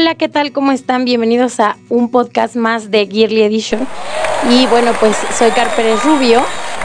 [0.00, 0.52] Hola, ¿qué tal?
[0.52, 1.04] ¿Cómo están?
[1.04, 3.84] Bienvenidos a un podcast más de Gearly Edition.
[4.48, 6.40] Y bueno, pues soy Carpérez Rubio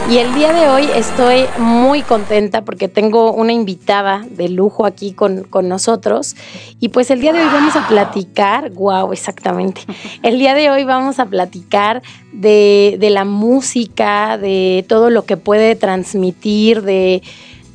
[0.09, 5.13] y el día de hoy estoy muy contenta porque tengo una invitada de lujo aquí
[5.13, 6.35] con, con nosotros.
[6.79, 9.81] Y pues el día de hoy vamos a platicar, wow, exactamente.
[10.23, 15.37] El día de hoy vamos a platicar de, de la música, de todo lo que
[15.37, 17.21] puede transmitir, de,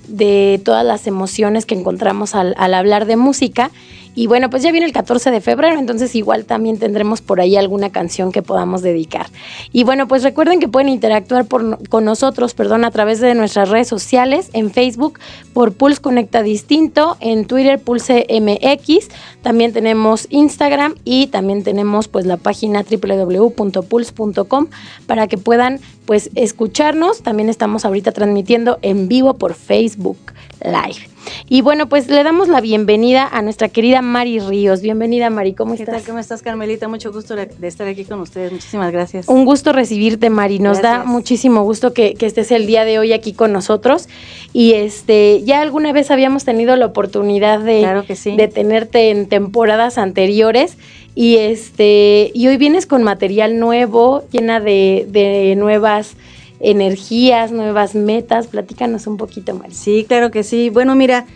[0.09, 3.71] de todas las emociones que encontramos al, al hablar de música.
[4.19, 7.55] Y bueno, pues ya viene el 14 de febrero, entonces igual también tendremos por ahí
[7.55, 9.27] alguna canción que podamos dedicar.
[9.71, 13.87] Y bueno, pues recuerden que pueden interactuar con nosotros, perdón, a través de nuestras redes
[13.87, 15.21] sociales, en Facebook
[15.53, 19.09] por Pulse Conecta Distinto, en Twitter Pulse MX,
[19.43, 24.67] también tenemos Instagram y también tenemos pues la página www.pulse.com
[25.07, 27.23] para que puedan pues escucharnos.
[27.23, 30.19] También estamos ahorita transmitiendo en vivo por Facebook
[30.61, 31.18] Live.
[31.49, 34.81] Y bueno, pues le damos la bienvenida a nuestra querida Mari Ríos.
[34.83, 35.97] Bienvenida, Mari, ¿cómo ¿Qué estás?
[35.97, 36.05] tal?
[36.07, 36.89] ¿Cómo estás, Carmelita?
[36.89, 38.53] Mucho gusto de estar aquí con ustedes.
[38.53, 39.29] Muchísimas gracias.
[39.29, 40.59] Un gusto recibirte, Mari.
[40.59, 44.09] Nos da muchísimo gusto que, que estés el día de hoy aquí con nosotros.
[44.53, 48.37] Y este, ya alguna vez habíamos tenido la oportunidad de, Claro que sí.
[48.37, 50.77] de tenerte en temporadas anteriores.
[51.15, 56.15] Y este, y hoy vienes con material nuevo, llena de, de nuevas
[56.61, 58.47] energías, nuevas metas.
[58.47, 59.75] Platícanos un poquito, Mari.
[59.75, 60.71] Sí, claro que sí.
[60.71, 61.27] Bueno, mira,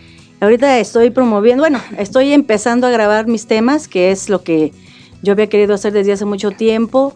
[0.41, 4.71] ahorita estoy promoviendo, bueno, estoy empezando a grabar mis temas, que es lo que
[5.21, 7.13] yo había querido hacer desde hace mucho tiempo.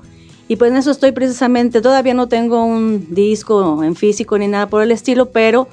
[0.47, 4.67] Y pues en eso estoy precisamente, todavía no tengo un disco en físico ni nada
[4.67, 5.67] por el estilo, pero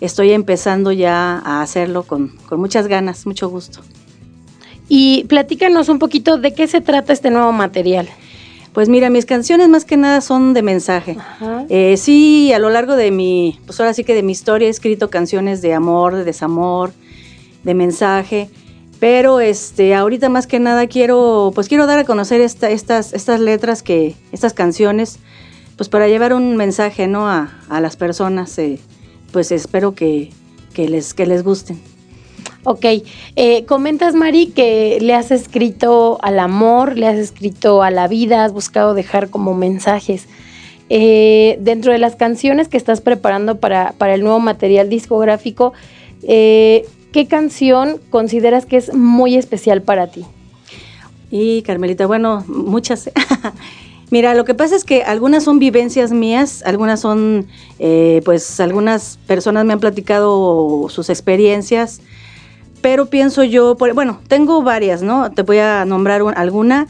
[0.00, 3.80] estoy empezando ya a hacerlo con, con muchas ganas, mucho gusto.
[4.88, 8.08] Y platícanos un poquito de qué se trata este nuevo material.
[8.72, 11.16] Pues mira, mis canciones más que nada son de mensaje.
[11.18, 11.64] Ajá.
[11.68, 14.70] Eh, sí, a lo largo de mi, pues ahora sí que de mi historia he
[14.70, 16.92] escrito canciones de amor, de desamor,
[17.64, 18.48] de mensaje,
[19.00, 23.40] pero este, ahorita más que nada quiero, pues quiero dar a conocer esta- estas, estas
[23.40, 25.18] letras que, estas canciones,
[25.76, 27.28] pues para llevar un mensaje, ¿no?
[27.28, 28.78] A, a las personas, eh,
[29.32, 30.30] pues espero que,
[30.74, 31.80] que les, que les gusten.
[32.62, 32.84] Ok,
[33.36, 38.44] eh, comentas Mari que le has escrito al amor, le has escrito a la vida,
[38.44, 40.26] has buscado dejar como mensajes.
[40.90, 45.72] Eh, dentro de las canciones que estás preparando para, para el nuevo material discográfico,
[46.22, 50.26] eh, ¿qué canción consideras que es muy especial para ti?
[51.30, 53.10] Y Carmelita, bueno, muchas.
[54.10, 57.46] Mira, lo que pasa es que algunas son vivencias mías, algunas son,
[57.78, 62.00] eh, pues algunas personas me han platicado sus experiencias,
[62.80, 65.30] pero pienso yo, por- bueno, tengo varias, ¿no?
[65.32, 66.86] Te voy a nombrar un- alguna,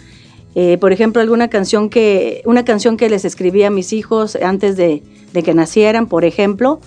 [0.54, 4.76] eh, por ejemplo, alguna canción que, una canción que les escribí a mis hijos antes
[4.76, 5.02] de,
[5.32, 6.80] de que nacieran, por ejemplo,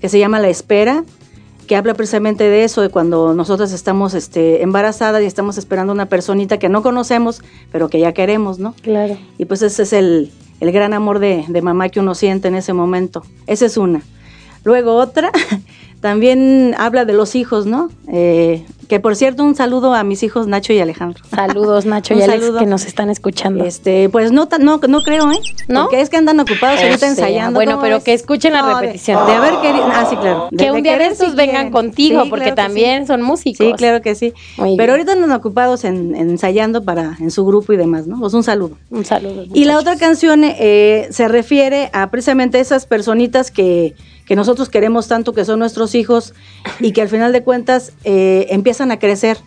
[0.00, 1.04] que se llama La Espera,
[1.66, 6.06] que habla precisamente de eso, de cuando nosotras estamos este, embarazadas y estamos esperando una
[6.06, 8.74] personita que no conocemos, pero que ya queremos, ¿no?
[8.82, 9.16] Claro.
[9.38, 12.56] Y pues ese es el, el gran amor de, de mamá que uno siente en
[12.56, 13.22] ese momento.
[13.46, 14.02] Esa es una.
[14.64, 15.30] Luego otra,
[16.00, 17.90] también habla de los hijos, ¿no?
[18.12, 21.22] Eh, que por cierto, un saludo a mis hijos Nacho y Alejandro.
[21.30, 22.58] Saludos Nacho y Alex saludo.
[22.58, 23.64] que nos están escuchando.
[23.64, 25.36] Este, pues no, no, no creo, ¿eh?
[25.68, 25.82] ¿No?
[25.82, 27.56] Porque es que andan ocupados O ahorita sea, ensayando.
[27.56, 28.04] bueno, ¿cómo pero ves?
[28.04, 29.26] que escuchen la No, de- repetición.
[29.26, 29.84] De, haber querido.
[29.92, 30.48] Ah, sí, claro.
[30.56, 31.72] que un día de estos sí vengan quieren.
[31.72, 32.66] contigo, Sí, porque claro que sí.
[32.66, 33.66] también son músicos.
[33.66, 34.32] Sí, claro que sí.
[34.56, 34.90] Muy Pero bien.
[34.90, 38.18] ahorita andan ocupados en, en ensayando para en su grupo y demás, ¿no?
[38.18, 38.76] Pues un saludo.
[38.90, 39.44] Un saludo.
[39.54, 43.94] Y la otra canción eh, se refiere a precisamente esas personitas que,
[44.30, 46.34] que nosotros queremos tanto, que son nuestros hijos,
[46.78, 49.38] y que al final de cuentas eh, empiezan a crecer.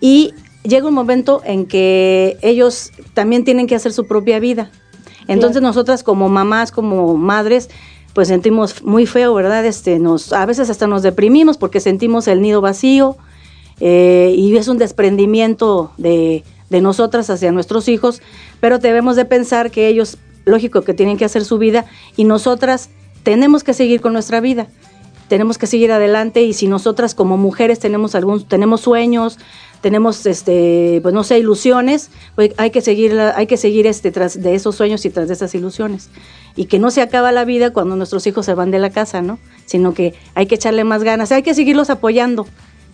[0.00, 4.70] Y llega un momento en que ellos también tienen que hacer su propia vida.
[5.26, 7.70] Entonces nosotras como mamás, como madres,
[8.12, 9.66] pues sentimos muy feo, ¿verdad?
[9.66, 13.16] Este, nos, a veces hasta nos deprimimos porque sentimos el nido vacío
[13.80, 18.22] eh, y es un desprendimiento de, de nosotras hacia nuestros hijos,
[18.60, 21.86] pero debemos de pensar que ellos, lógico que tienen que hacer su vida
[22.16, 22.90] y nosotras
[23.22, 24.68] tenemos que seguir con nuestra vida,
[25.28, 29.38] tenemos que seguir adelante y si nosotras como mujeres tenemos algún, tenemos sueños,
[29.80, 34.54] tenemos este, pues no ilusiones, pues hay que seguir, hay que seguir este tras de
[34.54, 36.10] esos sueños y tras de esas ilusiones.
[36.56, 39.22] Y que no se acaba la vida cuando nuestros hijos se van de la casa,
[39.22, 39.38] ¿no?
[39.66, 42.46] Sino que hay que echarle más ganas, hay que seguirlos apoyando,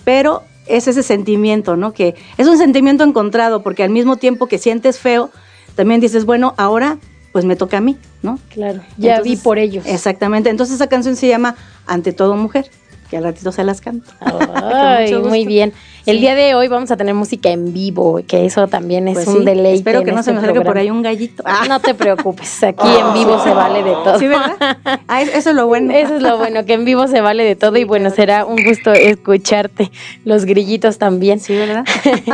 [0.04, 1.92] pero es ese sentimiento, ¿no?
[1.92, 5.30] Que es un sentimiento encontrado, porque al mismo tiempo que sientes feo,
[5.76, 6.98] también dices, bueno, ahora
[7.34, 8.38] pues me toca a mí, ¿no?
[8.48, 9.84] Claro, ya vi por ellos.
[9.86, 12.70] Exactamente, entonces esa canción se llama Ante todo mujer,
[13.10, 14.08] que al ratito se las canto.
[14.54, 15.72] Ay, muy bien.
[16.06, 19.26] El día de hoy vamos a tener música en vivo, que eso también es Pues
[19.26, 19.78] un sí, deleite.
[19.78, 21.42] Espero que no se este me salga por ahí un gallito.
[21.44, 24.16] Ah, No te preocupes, aquí en vivo se vale de todo.
[24.20, 24.78] ¿Sí, verdad?
[25.08, 25.92] Ah, eso es lo bueno.
[25.92, 28.62] Eso es lo bueno, que en vivo se vale de todo y bueno, será un
[28.62, 29.90] gusto escucharte,
[30.24, 31.40] los grillitos también.
[31.40, 31.84] Sí, ¿verdad?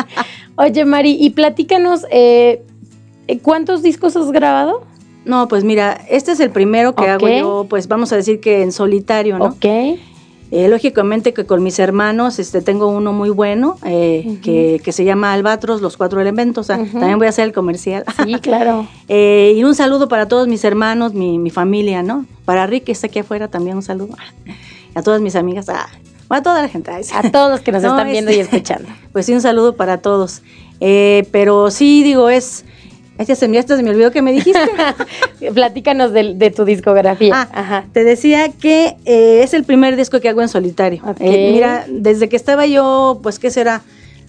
[0.56, 2.62] Oye, Mari, y platícanos, eh,
[3.40, 4.89] ¿cuántos discos has grabado?
[5.24, 8.62] No, pues mira, este es el primero que hago yo, pues vamos a decir que
[8.62, 9.44] en solitario, ¿no?
[9.46, 9.66] Ok.
[10.52, 15.04] Eh, lógicamente que con mis hermanos este, tengo uno muy bueno eh, que, que se
[15.04, 16.66] llama Albatros, los cuatro elementos.
[16.66, 18.02] También voy a hacer el comercial.
[18.24, 18.88] Sí, claro.
[19.08, 22.26] Eh, y un saludo para todos mis hermanos, mi, mi familia, ¿no?
[22.46, 24.16] Para Rick, que está aquí afuera, también un saludo.
[24.96, 25.86] A todas mis amigas, ah,
[26.30, 26.90] a toda la gente.
[26.90, 27.12] ay, sí.
[27.14, 28.88] A todos los que nos No, están viendo y este- escuchando.
[29.12, 30.42] Pues sí, un saludo para todos.
[30.80, 32.64] Pero sí, digo, es...
[33.26, 34.60] Ya se me, ya se me olvidó que me dijiste.
[35.54, 37.32] Platícanos de, de tu discografía.
[37.34, 37.84] Ah, Ajá.
[37.92, 41.02] Te decía que eh, es el primer disco que hago en solitario.
[41.04, 41.18] Ok.
[41.20, 43.82] Eh, mira, desde que estaba yo, pues, ¿qué será?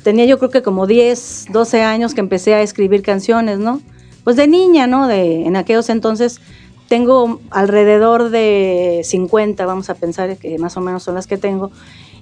[0.04, 3.82] Tenía yo creo que como 10, 12 años que empecé a escribir canciones, ¿no?
[4.24, 5.08] Pues de niña, ¿no?
[5.08, 6.42] De, en aquellos entonces
[6.88, 11.72] tengo alrededor de 50, vamos a pensar que más o menos son las que tengo.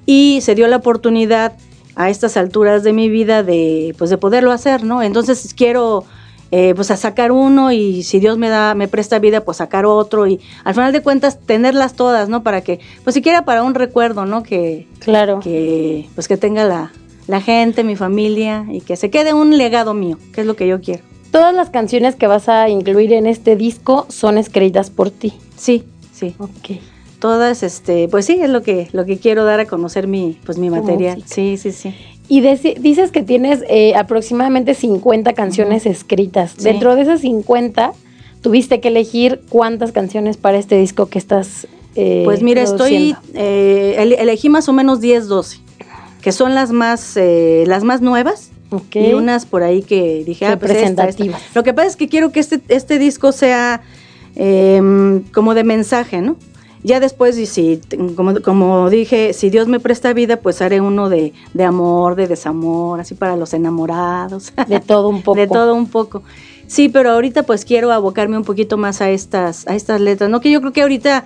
[0.06, 1.54] Y se dio la oportunidad
[1.96, 5.02] a estas alturas de mi vida de, pues, de poderlo hacer, ¿no?
[5.02, 6.06] Entonces quiero
[6.52, 9.86] eh, pues a sacar uno y si Dios me da, me presta vida, pues sacar
[9.86, 12.44] otro y al final de cuentas tenerlas todas, ¿no?
[12.44, 14.44] Para que, pues siquiera para un recuerdo, ¿no?
[14.44, 15.40] Que, Claro.
[15.40, 16.92] que pues que tenga la,
[17.28, 20.68] la gente, mi familia y que se quede un legado mío, que es lo que
[20.68, 21.04] yo quiero.
[21.32, 25.34] Todas las canciones que vas a incluir en este disco son escritas por ti.
[25.56, 26.34] Sí, sí.
[26.40, 26.80] Ok.
[27.20, 30.58] Todas, este, pues sí, es lo que, lo que quiero dar a conocer mi, pues
[30.58, 31.18] mi material.
[31.18, 31.36] música.
[31.36, 31.94] Sí, sí, sí.
[32.30, 36.54] Y dices que tienes eh, aproximadamente 50 canciones escritas.
[36.58, 36.64] Sí.
[36.64, 37.92] Dentro de esas 50,
[38.42, 41.68] tuviste que elegir cuántas canciones para este disco que estás.
[41.96, 45.58] eh, Pues mira, estoy, eh, ele- elegí más o menos 10, 12,
[46.22, 48.52] que son las más, eh, las más nuevas.
[48.94, 51.02] Y unas por ahí que dije, ah, pues esta, esta.
[51.08, 51.42] Representativas.
[51.56, 53.82] Lo que pasa es que quiero que este, este disco sea
[54.36, 54.80] eh,
[55.34, 56.36] como de mensaje, ¿no?
[56.82, 57.82] Ya después, y si,
[58.16, 62.28] como, como dije, si Dios me presta vida, pues haré uno de, de amor, de
[62.28, 64.54] desamor, así para los enamorados.
[64.68, 65.38] De todo un poco.
[65.40, 66.24] De todo un poco.
[66.68, 70.40] Sí, pero ahorita pues quiero abocarme un poquito más a estas, a estas letras, ¿no?
[70.40, 71.26] Que yo creo que ahorita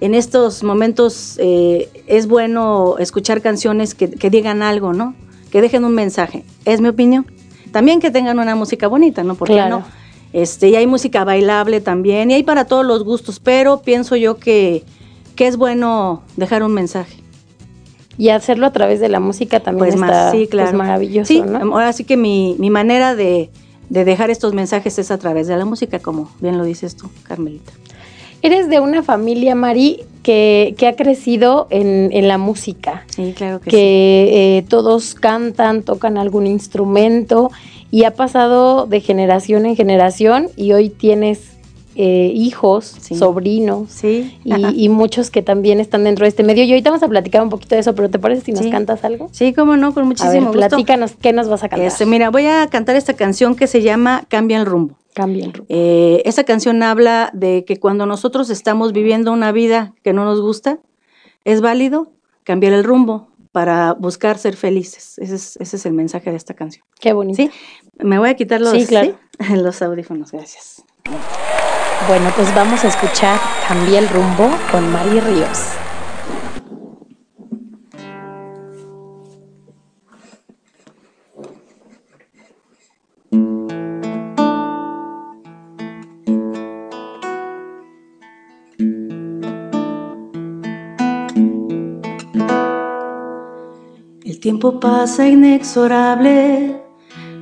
[0.00, 5.14] en estos momentos eh, es bueno escuchar canciones que, que digan algo, ¿no?
[5.50, 6.44] Que dejen un mensaje.
[6.64, 7.26] Es mi opinión.
[7.72, 9.34] También que tengan una música bonita, ¿no?
[9.34, 9.78] Porque Claro.
[9.80, 10.01] no?
[10.32, 14.38] Este, y hay música bailable también, y hay para todos los gustos, pero pienso yo
[14.38, 14.82] que,
[15.36, 17.16] que es bueno dejar un mensaje.
[18.18, 21.40] Y hacerlo a través de la música también Pues está más, sí, pues, maravilloso, Sí,
[21.42, 21.58] ¿no?
[21.74, 23.50] ahora sí que mi, mi manera de,
[23.88, 27.10] de dejar estos mensajes es a través de la música, como bien lo dices tú,
[27.24, 27.72] Carmelita.
[28.42, 33.04] Eres de una familia, Mari, que, que ha crecido en, en la música.
[33.14, 37.50] Sí, claro que, que eh, todos cantan, tocan algún instrumento
[37.92, 41.50] y ha pasado de generación en generación y hoy tienes
[41.94, 43.16] eh, hijos, Sí.
[43.16, 44.38] sobrinos sí.
[44.44, 46.64] Y, y muchos que también están dentro de este medio.
[46.64, 48.70] Y ahorita vamos a platicar un poquito de eso, pero ¿te parece si nos Sí.
[48.70, 49.28] cantas algo?
[49.30, 50.58] sí, cómo no, con A muchísimo ver, gusto.
[50.58, 51.86] platícanos, ¿qué nos vas a cantar?
[51.86, 54.96] Este, mira, voy a cantar esta canción que se llama Cambia el rumbo.
[55.12, 55.66] Cambia el rumbo.
[55.68, 60.40] Eh, esa canción habla de que cuando nosotros estamos viviendo una vida que no nos
[60.40, 60.78] gusta,
[61.44, 62.10] es válido
[62.42, 65.18] cambiar el rumbo para buscar ser felices.
[65.18, 66.84] Ese es, ese es el mensaje de esta canción.
[66.98, 67.36] Qué bonito.
[67.36, 67.50] Sí,
[67.98, 69.14] me voy a quitar los, Sí, claro.
[69.38, 69.54] ¿sí?
[69.56, 70.82] los audífonos, gracias.
[72.08, 75.58] Bueno, pues vamos a escuchar Cambia el rumbo con Mari Ríos.
[94.42, 96.76] Tiempo pasa inexorable,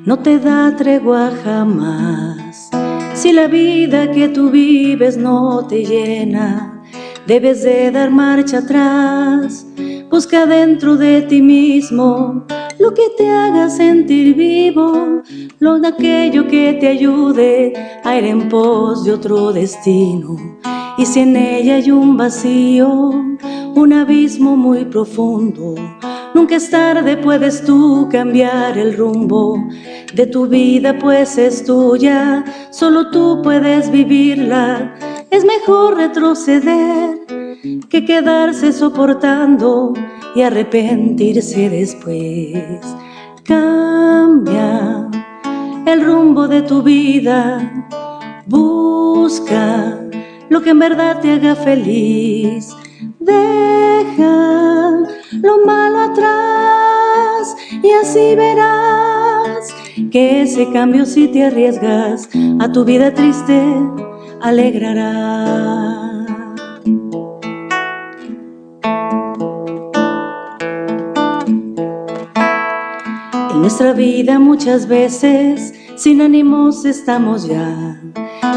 [0.05, 2.69] no te da tregua jamás.
[3.15, 6.85] Si la vida que tú vives no te llena,
[7.27, 9.65] debes de dar marcha atrás.
[10.11, 12.45] Busca dentro de ti mismo
[12.81, 15.23] lo que te haga sentir vivo,
[15.61, 20.37] lo de aquello que te ayude a ir en pos de otro destino.
[20.99, 22.89] Y si en ella hay un vacío,
[23.77, 25.77] un abismo muy profundo,
[26.35, 29.63] nunca es tarde, puedes tú cambiar el rumbo
[30.13, 34.93] de tu vida, pues es tuya, solo tú puedes vivirla.
[35.31, 37.40] Es mejor retroceder
[37.89, 39.93] que quedarse soportando
[40.35, 42.81] y arrepentirse después.
[43.45, 45.09] Cambia
[45.87, 47.85] el rumbo de tu vida,
[48.47, 49.99] busca
[50.49, 52.75] lo que en verdad te haga feliz.
[53.19, 54.91] Deja
[55.43, 59.75] lo malo atrás y así verás
[60.11, 63.63] que ese cambio si te arriesgas a tu vida triste
[64.41, 66.10] alegrará.
[73.61, 78.01] En nuestra vida muchas veces sin ánimos estamos ya.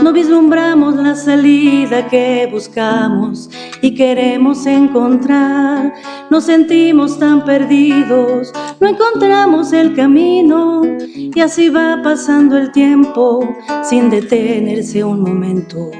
[0.01, 3.49] No vislumbramos la salida que buscamos
[3.81, 5.93] y queremos encontrar.
[6.29, 10.83] Nos sentimos tan perdidos, no encontramos el camino
[11.13, 13.45] y así va pasando el tiempo
[13.83, 15.91] sin detenerse un momento,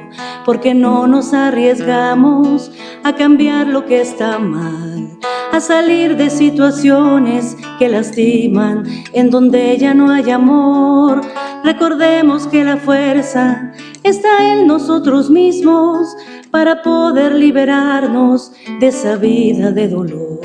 [0.45, 2.71] porque no nos arriesgamos
[3.03, 5.19] a cambiar lo que está mal,
[5.53, 11.21] a salir de situaciones que lastiman, en donde ya no hay amor.
[11.63, 16.17] Recordemos que la fuerza está en nosotros mismos
[16.49, 20.39] para poder liberarnos de esa vida de dolor.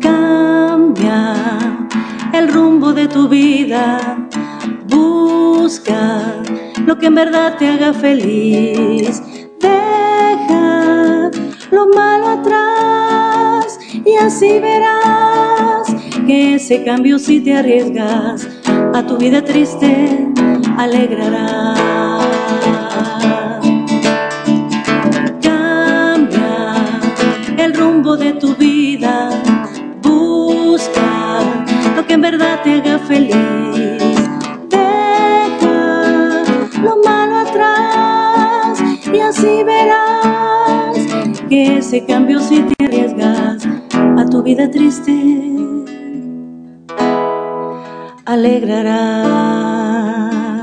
[0.00, 1.34] Cambia
[2.32, 4.28] el rumbo de tu vida,
[4.86, 6.36] busca
[6.86, 9.20] lo que en verdad te haga feliz.
[9.58, 11.30] Deja
[11.72, 13.07] lo malo atrás
[14.08, 15.94] y así verás
[16.26, 18.48] que ese cambio si te arriesgas
[18.94, 20.26] a tu vida triste
[20.78, 21.74] alegrará.
[25.42, 27.00] Cambia
[27.58, 29.30] el rumbo de tu vida,
[30.02, 31.40] busca
[31.96, 34.16] lo que en verdad te haga feliz.
[34.70, 36.44] Deja
[36.82, 40.96] lo malo atrás y así verás
[41.48, 42.37] que ese cambio
[48.72, 50.58] alegrará.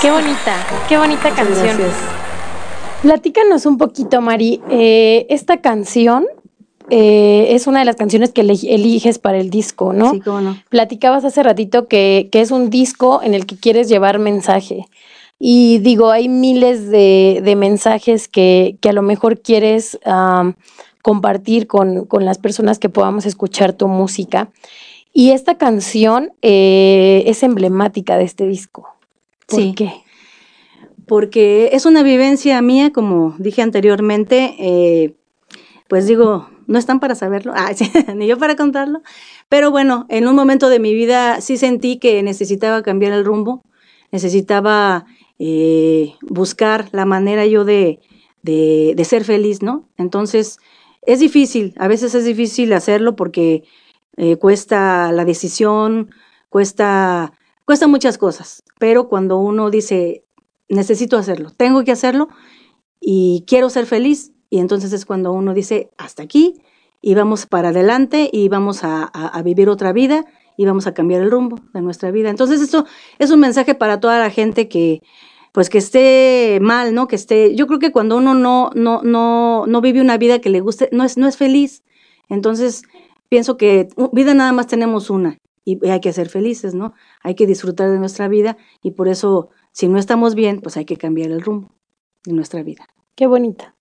[0.00, 0.56] Qué bonita,
[0.88, 1.66] qué bonita Muchas canción.
[1.78, 1.94] gracias.
[3.02, 4.60] Platícanos un poquito, Mari.
[4.70, 6.26] eh, esta canción
[6.90, 10.12] eh, es una de las canciones que eli- eliges para el disco, ¿no?
[10.12, 10.56] Sí, cómo no.
[10.68, 14.86] Platicabas hace ratito que, que es un disco en el que quieres llevar mensaje.
[15.38, 19.98] Y digo, hay miles de, de mensajes que, que a lo mejor quieres
[21.02, 24.50] compartir con, con las personas que podamos escuchar tu música.
[25.12, 28.88] Y esta canción eh, es emblemática de este disco.
[29.46, 29.74] ¿Por Sí.
[29.74, 29.92] qué?
[31.06, 35.14] porque es una vivencia mía, como dije anteriormente, eh,
[35.88, 39.00] pues digo, no están para saberlo, ah, sí, ni yo para contarlo,
[39.48, 43.62] pero bueno, en un momento de mi vida sí sentí que necesitaba cambiar el rumbo,
[44.12, 45.06] necesitaba
[45.38, 48.00] eh, buscar la manera yo de,
[48.42, 49.88] de, ser feliz, ¿no?
[49.96, 50.58] Entonces,
[51.02, 53.64] es difícil, a veces es difícil hacerlo porque
[54.16, 56.10] eh, cuesta la decisión,
[56.48, 57.32] cuesta,
[57.64, 60.24] cuesta muchas cosas, pero cuando uno dice,
[60.68, 62.28] necesito hacerlo, tengo que hacerlo
[63.00, 64.32] y quiero ser feliz.
[64.50, 66.54] Y entonces es cuando uno dice, hasta aquí,
[67.02, 70.24] y vamos para adelante y vamos a- a vivir otra vida
[70.58, 72.28] y vamos a cambiar el rumbo de nuestra vida.
[72.28, 72.84] Entonces esto
[73.18, 75.00] es un mensaje para toda la gente que
[75.52, 77.06] pues que esté mal, ¿no?
[77.06, 80.50] Que esté, yo creo que cuando uno no, no, no, no vive una vida que
[80.50, 81.84] le guste, no es, no es feliz.
[82.28, 82.82] Entonces,
[83.28, 86.92] pienso que vida nada más tenemos una y hay que ser felices, ¿no?
[87.22, 90.84] Hay que disfrutar de nuestra vida y por eso si no estamos bien, pues hay
[90.84, 91.72] que cambiar el rumbo
[92.24, 92.88] de nuestra vida.
[93.14, 93.77] Qué bonita.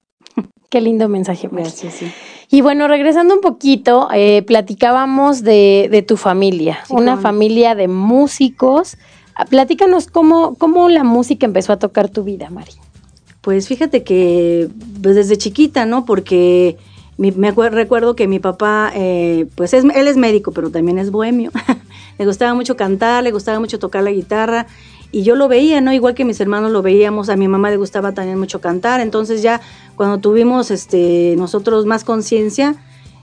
[0.70, 1.48] Qué lindo mensaje.
[1.52, 2.12] Gracias, sí.
[2.50, 7.88] Y bueno, regresando un poquito, eh, platicábamos de, de tu familia, Sí, una familia de
[7.88, 8.98] músicos.
[9.36, 12.72] Ah, Platícanos cómo, cómo la música empezó a tocar tu vida, Mari.
[13.42, 14.68] Pues fíjate que
[15.02, 16.04] pues desde chiquita, ¿no?
[16.06, 16.76] Porque
[17.18, 21.12] mi- me recuerdo que mi papá, eh, pues es, él es médico, pero también es
[21.12, 21.52] bohemio.
[22.18, 24.68] le gustaba mucho cantar, le gustaba mucho tocar la guitarra.
[25.10, 25.94] Y yo lo veía, ¿no?
[25.94, 29.00] Igual que mis hermanos lo veíamos, a mi mamá le gustaba también mucho cantar.
[29.00, 29.62] Entonces ya
[29.98, 32.75] cuando tuvimos este, nosotros más conciencia,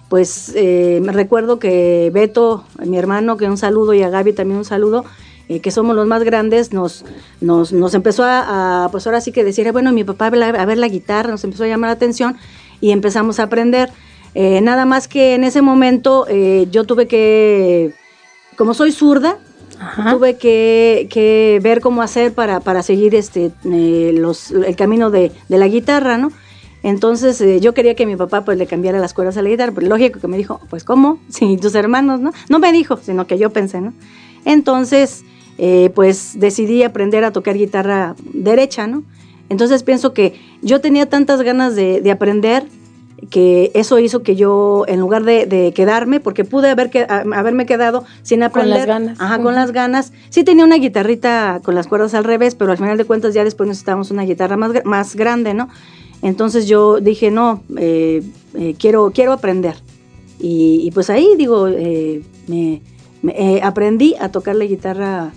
[0.09, 4.59] pues eh, me recuerdo que Beto, mi hermano, que un saludo, y a Gaby también
[4.59, 5.04] un saludo,
[5.49, 7.04] eh, que somos los más grandes, nos,
[7.40, 10.40] nos, nos empezó a, a, pues ahora sí que decir, bueno, mi papá a ver,
[10.40, 12.37] la, a ver la guitarra, nos empezó a llamar la atención
[12.81, 13.90] y empezamos a aprender.
[14.35, 17.95] Eh, nada más que en ese momento yo tuve que,
[18.57, 19.38] como soy zurda,
[19.78, 20.11] Ajá.
[20.12, 25.59] tuve que, que ver cómo hacer para, para seguir este, los, el camino de, de
[25.59, 26.33] la guitarra, ¿no?
[26.85, 29.73] Entonces eh, yo quería que mi papá pues le cambiara las cuerdas a la guitarra,
[29.75, 31.19] pero lógico que me dijo, pues ¿cómo?
[31.31, 32.33] Sí, tus hermanos, ¿no?
[32.50, 33.95] No me dijo, sino que yo pensé, ¿no?
[34.45, 35.25] Entonces
[35.57, 39.03] eh, pues decidí aprender a tocar guitarra derecha, ¿no?
[39.49, 42.64] Entonces pienso que yo tenía tantas ganas de, aprender
[43.31, 48.05] que eso hizo que yo, en lugar de, quedarme, porque pude haber que, haberme quedado
[48.23, 48.73] sin aprender.
[48.73, 49.21] Con las ganas.
[49.21, 50.12] Ajá, con las ganas.
[50.29, 53.43] Sí tenía una guitarrita con las cuerdas al revés, pero al final de cuentas ya
[53.43, 55.69] después necesitábamos una guitarra más, más grande, ¿no?
[56.25, 58.23] Entonces yo dije, no, eh,
[58.54, 59.76] eh, quiero, quiero aprender.
[60.40, 62.81] Y, pues ahí, digo, eh, me,
[63.62, 65.33] aprendí a tocar la guitarra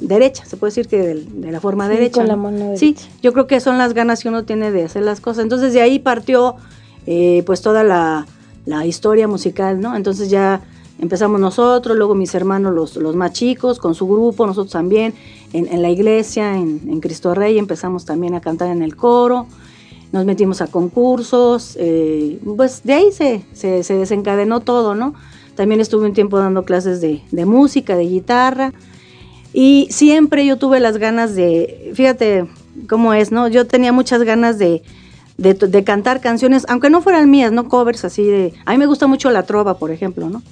[0.00, 2.20] derecha, se puede decir que de, la forma derecha.
[2.20, 5.04] Con la mano Sí, yo creo que son las ganas que uno tiene de hacer
[5.04, 5.44] las cosas.
[5.44, 6.56] Entonces de ahí partió
[7.46, 8.26] pues toda la,
[8.66, 9.94] la historia musical, ¿no?
[9.94, 10.62] Entonces ya
[11.02, 15.14] Empezamos nosotros, luego mis hermanos los, los más chicos con su grupo, nosotros también
[15.52, 19.46] en, la iglesia, en, Cristo Rey, empezamos también a cantar en el coro,
[20.12, 25.14] nos metimos a concursos, eh, pues de ahí se, se, desencadenó todo, ¿no?
[25.54, 28.72] También estuve un tiempo dando clases de, música, de guitarra,
[29.52, 32.46] y siempre yo tuve las ganas de, fíjate
[32.88, 33.48] cómo es, ¿no?
[33.48, 34.82] Yo tenía muchas ganas de,
[35.36, 38.54] de, de, cantar canciones, aunque no fueran mías, no covers así de...
[38.64, 40.42] A mí me gusta mucho la trova, por ejemplo, ¿no?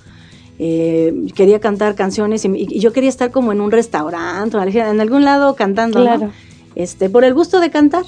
[0.63, 5.57] Eh, quería cantar canciones y, yo quería estar como en un restaurante, en algún lado
[5.57, 6.31] cantando,
[6.75, 8.05] este, por el gusto de cantar.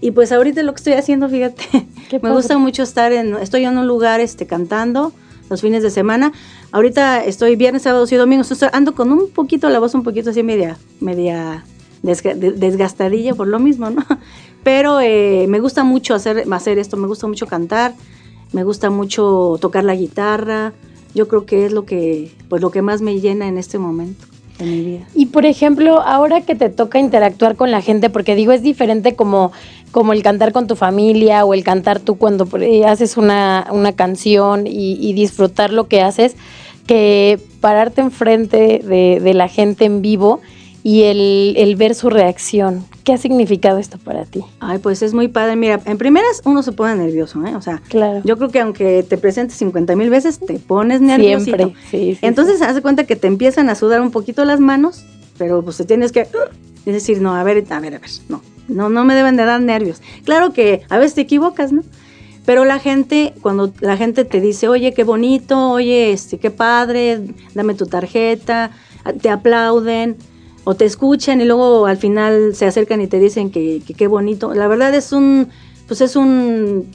[0.00, 1.64] Y pues ahorita lo que estoy haciendo, fíjate,
[2.22, 5.12] me gusta mucho estar en, estoy en un lugar este, cantando
[5.48, 6.32] los fines de semana.
[6.70, 10.44] Ahorita estoy viernes, sábados y domingos, ando con un poquito la voz un poquito así
[10.44, 11.64] media, media
[12.02, 14.06] desgastadilla por lo mismo, ¿no?
[14.62, 17.94] Pero eh, me gusta mucho hacer, hacer esto, me gusta mucho cantar,
[18.52, 20.72] me gusta mucho tocar la guitarra,
[21.14, 24.26] yo creo que es lo que, pues lo que más me llena en este momento
[24.58, 25.06] de mi vida.
[25.14, 29.14] Y por ejemplo, ahora que te toca interactuar con la gente, porque digo, es diferente
[29.14, 29.52] como,
[29.90, 33.92] como el cantar con tu familia o el cantar tú cuando eh, haces una, una
[33.92, 36.36] canción y, disfrutar lo que haces,
[36.86, 40.40] que pararte enfrente de, de la gente en vivo
[40.82, 42.84] y el, el, ver su reacción.
[43.04, 44.42] ¿Qué ha significado esto para ti?
[44.60, 45.56] Ay, pues es muy padre.
[45.56, 47.54] Mira, en primeras uno se pone nervioso, ¿eh?
[47.54, 48.22] O sea, claro.
[48.24, 51.44] yo creo que aunque te presentes 50 mil veces, te pones nervioso.
[51.44, 55.04] Siempre, sí, Entonces, haz de cuenta que te empiezan a sudar un poquito las manos,
[55.36, 58.42] pero pues te tienes que uh, decir, no, a ver, a ver, a ver, no,
[58.68, 60.00] no, no me deben de dar nervios.
[60.24, 61.82] Claro que a veces te equivocas, ¿no?
[62.46, 67.20] Pero la gente, cuando la gente te dice, oye, qué bonito, oye, este, qué padre,
[67.54, 68.70] dame tu tarjeta,
[69.20, 70.16] te aplauden,
[70.64, 74.54] o te escuchan y luego al final se acercan y te dicen que qué bonito.
[74.54, 75.48] La verdad es un,
[75.86, 76.90] pues es un,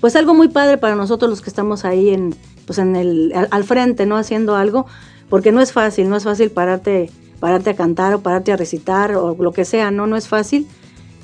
[0.00, 2.34] pues algo muy padre para nosotros los que estamos ahí en,
[2.66, 4.16] pues en el, al, frente, ¿no?
[4.16, 4.86] Haciendo algo,
[5.28, 9.14] porque no es fácil, no es fácil pararte, pararte a cantar o pararte a recitar
[9.16, 10.06] o lo que sea, ¿no?
[10.06, 10.66] No es fácil.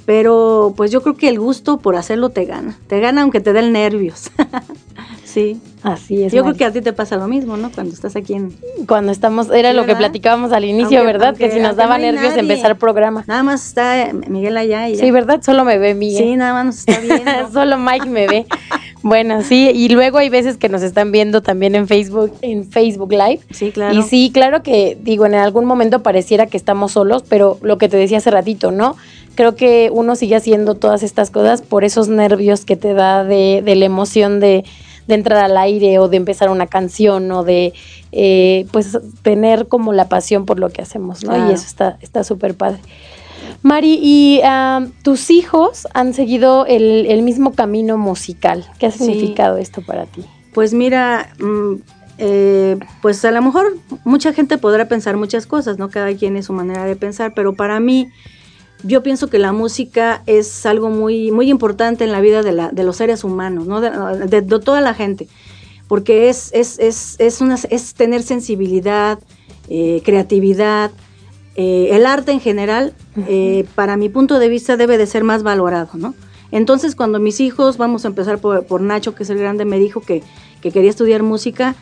[0.06, 2.78] Pero pues yo creo que el gusto por hacerlo te gana.
[2.86, 4.30] Te gana aunque te den nervios.
[5.24, 5.60] sí.
[5.82, 6.32] Así es.
[6.32, 7.70] Yo creo que a ti te pasa lo mismo, ¿no?
[7.70, 8.56] Cuando estás aquí en...
[8.88, 11.36] Cuando estamos, era lo que platicábamos al inicio, ¿verdad?
[11.36, 13.22] que si nos daba nervios empezar programa.
[13.28, 15.42] Nada más está Miguel allá y Sí, ¿verdad?
[15.42, 16.24] Solo me ve Miguel.
[16.24, 17.52] Sí, nada más nos está viendo.
[17.52, 18.46] Solo Mike me ve.
[19.02, 23.12] bueno, sí, y luego hay veces que nos están viendo también en Facebook, en Facebook
[23.12, 23.40] Live.
[23.52, 23.94] Sí, claro.
[23.94, 27.88] Y sí, claro que, digo, en algún momento pareciera que estamos solos, pero lo que
[27.88, 28.96] te decía hace ratito, ¿no?
[29.36, 33.62] Creo que uno sigue haciendo todas estas cosas por esos nervios que te da de,
[33.64, 34.64] de la emoción de
[35.06, 37.72] de entrar al aire o de empezar una canción o de
[38.12, 41.48] eh, pues tener como la pasión por lo que hacemos, ¿no?
[41.48, 42.80] Y eso está está súper padre.
[43.62, 44.40] Mari, ¿y
[45.02, 48.66] tus hijos han seguido el, mismo camino musical?
[48.78, 50.24] ¿Qué ha significado esto para ti?
[50.52, 51.74] Pues mira, mm,
[52.18, 55.90] eh, pues a lo mejor mucha gente podrá pensar muchas cosas, ¿no?
[55.90, 58.08] Cada quien es su manera de pensar, pero para mí
[58.86, 62.70] yo pienso que la música es algo muy, muy importante en la vida de, la,
[62.70, 63.80] de los seres humanos, ¿no?
[63.80, 65.28] de, toda la gente,
[65.88, 67.56] porque es, es, es, es, una,
[67.96, 69.18] tener sensibilidad,
[69.68, 70.90] eh, creatividad.
[71.56, 72.94] Eh, el arte en general,
[73.28, 76.14] eh, para mi punto de vista, debe de ser más valorado, ¿no?
[76.52, 80.00] Entonces, cuando mis hijos, vamos a empezar por, Nacho, que es el grande, me dijo
[80.00, 80.22] que,
[80.60, 81.74] que quería estudiar música,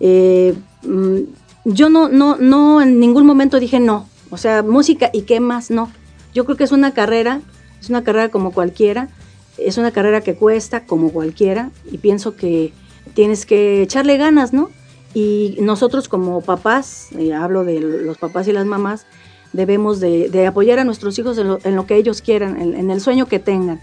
[0.00, 1.18] mm,
[1.64, 4.06] yo no, no, no en ningún momento dije no.
[4.30, 5.90] O sea, música y qué más, no.
[6.34, 7.40] Yo creo que es una carrera,
[7.80, 9.08] es una carrera como cualquiera,
[9.58, 12.72] es una carrera que cuesta como cualquiera y pienso que
[13.14, 14.70] tienes que echarle ganas, ¿no?
[15.12, 19.06] Y nosotros como papás, eh, hablo de los papás y las mamás,
[19.52, 23.40] debemos de, apoyar a nuestros hijos en lo, que ellos quieran, en, el sueño que
[23.40, 23.80] tengan.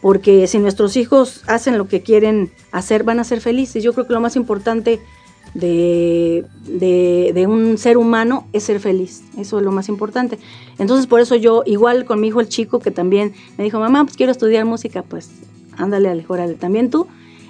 [0.00, 3.84] Porque si nuestros hijos hacen lo que quieren hacer, van a ser felices.
[3.84, 5.00] Yo creo que lo más importante
[5.54, 9.22] de, de, un ser humano es ser feliz.
[9.36, 10.38] Eso es lo más importante.
[10.78, 14.04] Entonces, por eso yo, igual con mi hijo el chico, que también me dijo, mamá,
[14.04, 15.30] pues quiero estudiar música, pues
[15.76, 17.06] ándale, órale, también tú,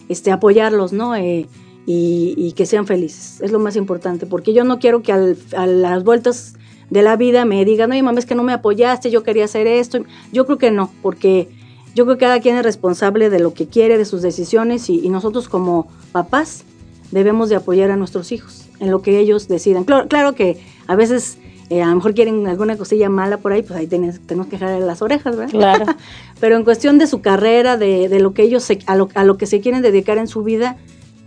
[0.08, 1.14] este, apoyarlos, ¿no?
[1.14, 1.46] Eh,
[1.86, 3.40] y, que sean felices.
[3.40, 6.54] Es lo más importante, porque yo no quiero que a las vueltas
[6.90, 9.66] de la vida me digan, oye, mamá, es que no me apoyaste, yo quería hacer
[9.66, 10.04] esto.
[10.32, 11.48] Yo creo que no, porque
[11.94, 15.08] yo creo que cada quien es responsable de lo que quiere, de sus decisiones, y,
[15.08, 16.64] nosotros como papás
[17.12, 19.85] debemos de apoyar a nuestros hijos en lo que ellos decidan.
[19.85, 21.38] Claro, claro que a veces
[21.70, 24.59] eh, a lo mejor quieren alguna cosilla mala por ahí, pues ahí tenemos, tenemos que
[24.59, 25.53] jalar las orejas, ¿verdad?
[25.53, 25.87] Claro.
[26.40, 29.38] Pero en cuestión de su carrera, de, de lo que ellos, a, lo, a lo
[29.38, 30.77] que se quieren dedicar en su vida,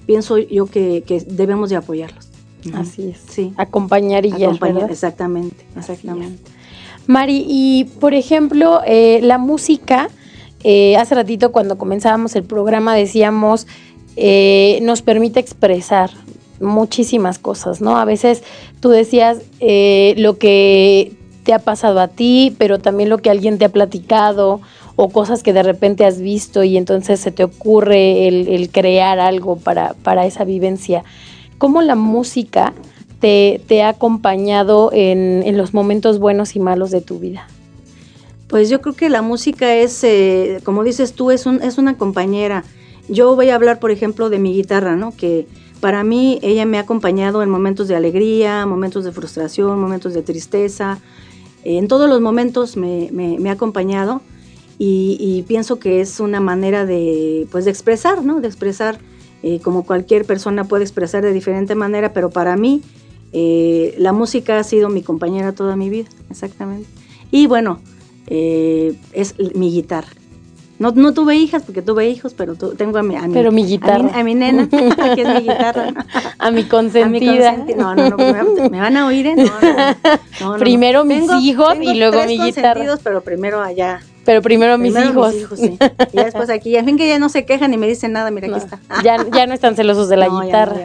[0.06, 2.30] pienso yo que, debemos de apoyarlos.
[2.74, 3.22] Así es.
[3.30, 3.54] Sí.
[3.58, 6.52] Acompañar y Acompañar, Exactamente, exactamente.
[7.08, 10.10] Mari, y por ejemplo, eh, la música,
[10.64, 13.68] eh, hace ratito cuando comenzábamos el programa decíamos,
[14.16, 16.12] eh, nos permite expresar
[16.60, 17.98] muchísimas cosas, ¿no?
[17.98, 18.44] A veces
[18.80, 19.40] tú decías
[20.18, 21.12] lo que
[21.44, 24.62] te ha pasado a ti, pero también lo que alguien te ha platicado
[24.96, 29.58] o cosas que de repente has visto y entonces se te ocurre el, crear algo
[29.58, 31.04] para, para, esa vivencia.
[31.58, 32.74] ¿Cómo la música
[33.20, 37.48] te, ha acompañado en, los momentos buenos y malos de tu vida?
[38.48, 41.98] Pues yo creo que la música es, eh, como dices tú, es, un, es una
[41.98, 42.64] compañera.
[43.08, 45.16] Yo voy a hablar, por ejemplo, de mi guitarra, ¿no?
[45.16, 45.48] Que
[45.80, 50.24] para mí ella me ha acompañado en momentos de alegría, momentos de frustración, momentos de
[50.24, 51.00] tristeza.
[51.64, 53.10] En todos los momentos me,
[53.48, 54.22] ha acompañado
[54.78, 58.42] y, pienso que es una manera de, pues, de expresar, ¿no?
[58.42, 59.00] De expresar
[59.44, 62.82] eh, como cualquier persona puede expresar de diferente manera, pero para mí
[63.32, 66.88] eh, la música ha sido mi compañera toda mi vida, exactamente.
[67.32, 67.80] Y bueno,
[68.28, 70.10] eh, es mi guitarra.
[70.78, 74.12] No, no tuve hijas porque tuve hijos, pero tengo a mi, a pero mi guitarra.
[74.14, 75.94] A mi, nena, que es mi guitarra.
[76.38, 77.58] a mi consentida.
[77.78, 78.18] No, no, no,
[78.70, 79.36] me van a oír, ¿eh?
[80.42, 82.98] No, primero mis hijos y luego mi guitarra.
[83.04, 85.36] pero primero allá pero primero, mis hijos.
[85.56, 85.78] sí.
[86.12, 88.48] Y después aquí, al fin que ya no se quejan ni me dicen nada, mira,
[88.48, 88.80] aquí está.
[89.04, 90.76] Ya, ya no están celosos de la guitarra.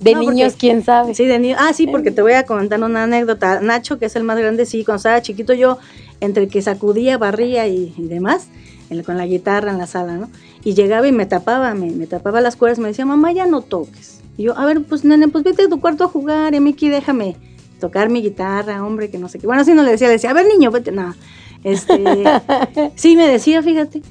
[0.00, 1.14] De niños, quién sabe.
[1.14, 1.58] Sí, de niños.
[1.60, 3.60] Ah, sí, porque te voy a comentar una anécdota.
[3.60, 5.78] Nacho, que es el más grande, sí, cuando estaba chiquito yo,
[6.20, 8.48] entre que sacudía, barría y, demás,
[9.04, 10.28] con la guitarra en la sala, ¿no?
[10.64, 13.62] Y llegaba y me tapaba, me, me tapaba las cuerdas, me decía, mamá, ya no
[13.62, 14.20] toques.
[14.36, 16.88] Y yo, a ver, pues nene, pues vete a tu cuarto a jugar, y Miki,
[16.88, 17.36] déjame
[17.80, 19.46] tocar mi guitarra, hombre, que no sé qué.
[19.46, 21.16] Bueno, así no le decía, le decía, a ver, niño, vete, nada.
[21.64, 22.02] Este,
[22.94, 24.02] sí, me decía, fíjate.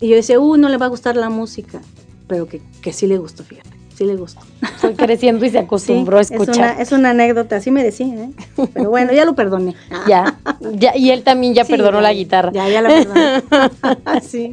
[0.00, 1.80] Y yo decía, uh, no le va a gustar la música,
[2.26, 3.75] pero que, que sí le gustó, fíjate.
[3.96, 4.42] Sí le gustó.
[4.76, 6.78] Fue creciendo y se acostumbró a escuchar.
[6.78, 8.30] Es una, anécdota, así me decía, ¿eh?
[8.74, 9.74] Pero bueno, ya lo perdoné.
[10.06, 10.38] Ya,
[10.74, 12.52] ya, y él también ya perdonó la guitarra.
[12.52, 14.20] Ya, ya la perdoné.
[14.22, 14.52] sí.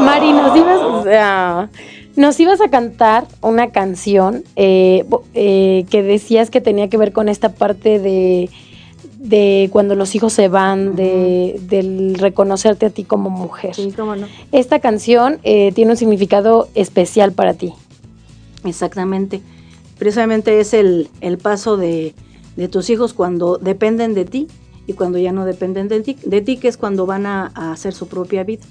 [0.00, 1.68] Mari, nos ibas,
[2.16, 7.28] nos ibas a cantar una canción eh, eh, que decías que tenía que ver con
[7.28, 8.48] esta parte de
[9.18, 13.74] de cuando los hijos se van, de, del reconocerte a ti como mujer.
[13.74, 14.28] Sí, cómo no.
[14.52, 17.74] Esta canción eh, tiene un significado especial para ti.
[18.64, 19.42] Exactamente.
[19.98, 21.08] Precisamente es el,
[21.42, 22.14] paso de,
[22.70, 24.48] tus hijos cuando dependen de ti
[24.86, 27.92] y cuando ya no dependen de ti, de ti que es cuando van a, hacer
[27.94, 28.62] su propia vida.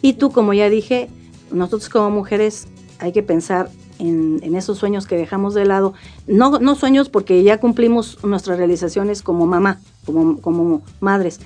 [0.00, 1.08] Y tú, como ya dije,
[1.50, 2.68] nosotros como mujeres
[3.00, 5.94] hay que pensar en, esos sueños que dejamos de lado.
[6.26, 11.40] No, no sueños porque ya cumplimos nuestras realizaciones como mamá, como, como madres,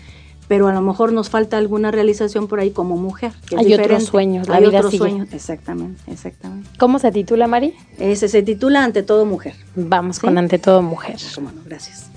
[0.49, 3.33] pero a lo mejor nos falta alguna realización por ahí como mujer.
[3.57, 6.69] Hay otros sueños, la Hay vida otros sueños, exactamente, exactamente.
[6.79, 7.75] ¿Cómo se titula, Mari?
[7.99, 9.55] Ese se titula Ante todo mujer.
[9.75, 11.17] Vamos con Ante todo mujer.
[11.35, 12.11] Cómo no, gracias.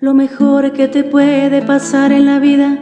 [0.00, 2.78] Lo mejor que te puede pasar en la vida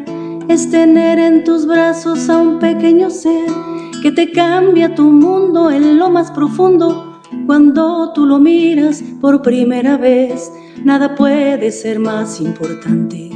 [0.49, 3.68] es tener en tus brazos a un pequeño ser
[4.03, 7.21] que te cambia tu mundo en lo más profundo.
[7.47, 10.53] Cuando tú lo miras por primera vez,
[10.85, 13.31] nada puede ser más importante.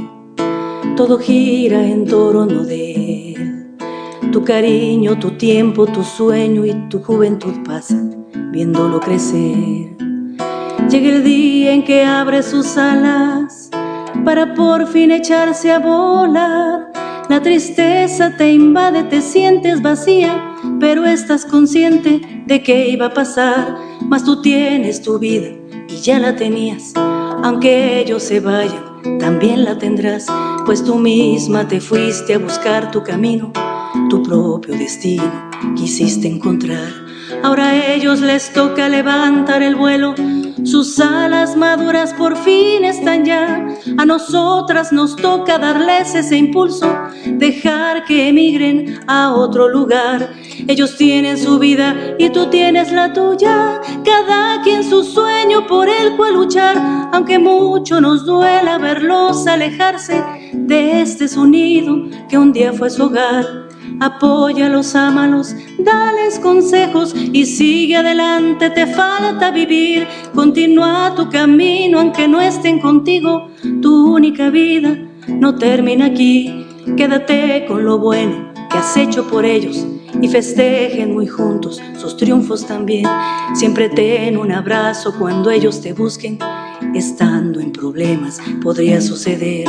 [0.95, 3.77] Todo gira en torno de él.
[4.31, 9.95] Tu cariño, tu tiempo, tu sueño y tu juventud pasan viéndolo crecer.
[10.89, 13.69] Llega el día en que abre sus alas
[14.23, 16.91] para por fin echarse a volar.
[17.29, 20.52] La tristeza te invade, te sientes vacía,
[20.83, 23.77] pero estás consciente de que iba a pasar.
[24.01, 25.47] Mas tú tienes tu vida
[25.87, 26.91] y ya la tenías.
[27.41, 28.83] Aunque ellos se vayan,
[29.17, 30.25] también la tendrás,
[30.65, 33.53] pues tú misma te fuiste a buscar tu camino,
[34.09, 37.02] tu propio destino quisiste encontrar.
[37.41, 40.13] Ahora a ellos les toca levantar el vuelo
[40.63, 43.67] sus alas maduras por fin están ya.
[43.97, 46.89] A nosotras nos toca darles ese impulso,
[47.25, 50.31] dejar que emigren a otro lugar.
[50.67, 53.81] Ellos tienen su vida y tú tienes la tuya.
[54.05, 56.77] Cada quien su sueño por el cual luchar,
[57.11, 63.62] aunque mucho nos duela verlos alejarse de este sonido que un día fue su hogar.
[64.03, 70.05] Apóyalos, ámalos, dales consejos y sigue adelante, te falta vivir.
[70.35, 73.47] Continúa tu camino aunque no estén contigo,
[73.81, 74.97] tu única vida
[75.29, 76.67] no termina aquí.
[76.97, 79.87] Quédate con lo bueno que has hecho por ellos
[80.21, 83.05] y festejen muy juntos sus triunfos también.
[83.53, 86.39] Siempre ten un abrazo cuando ellos te busquen.
[86.93, 89.65] Estando en problemas podría suceder.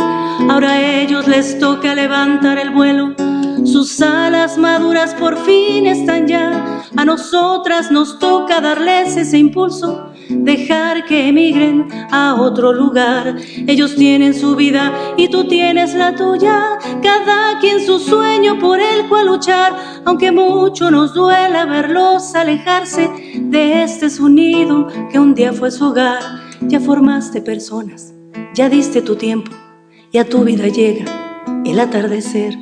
[0.50, 3.14] Ahora a ellos les toca levantar el vuelo
[3.64, 6.82] sus alas maduras por fin están ya.
[6.96, 13.36] A nosotras nos toca darles ese impulso, dejar que emigren a otro lugar.
[13.66, 16.78] Ellos tienen su vida y tú tienes la tuya.
[17.02, 23.82] Cada quien su sueño por el cual luchar, aunque mucho nos duela verlos alejarse de
[23.82, 26.20] este su nido que un día fue su hogar.
[26.62, 28.14] Ya formaste personas,
[28.54, 29.50] ya diste tu tiempo
[30.12, 31.04] y a tu vida llega
[31.64, 32.56] el atardecer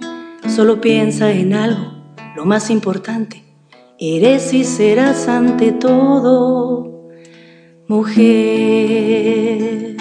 [0.48, 1.92] Solo piensa en algo,
[2.36, 3.42] lo más importante.
[3.98, 7.08] Eres y serás ante todo
[7.88, 9.96] mujer.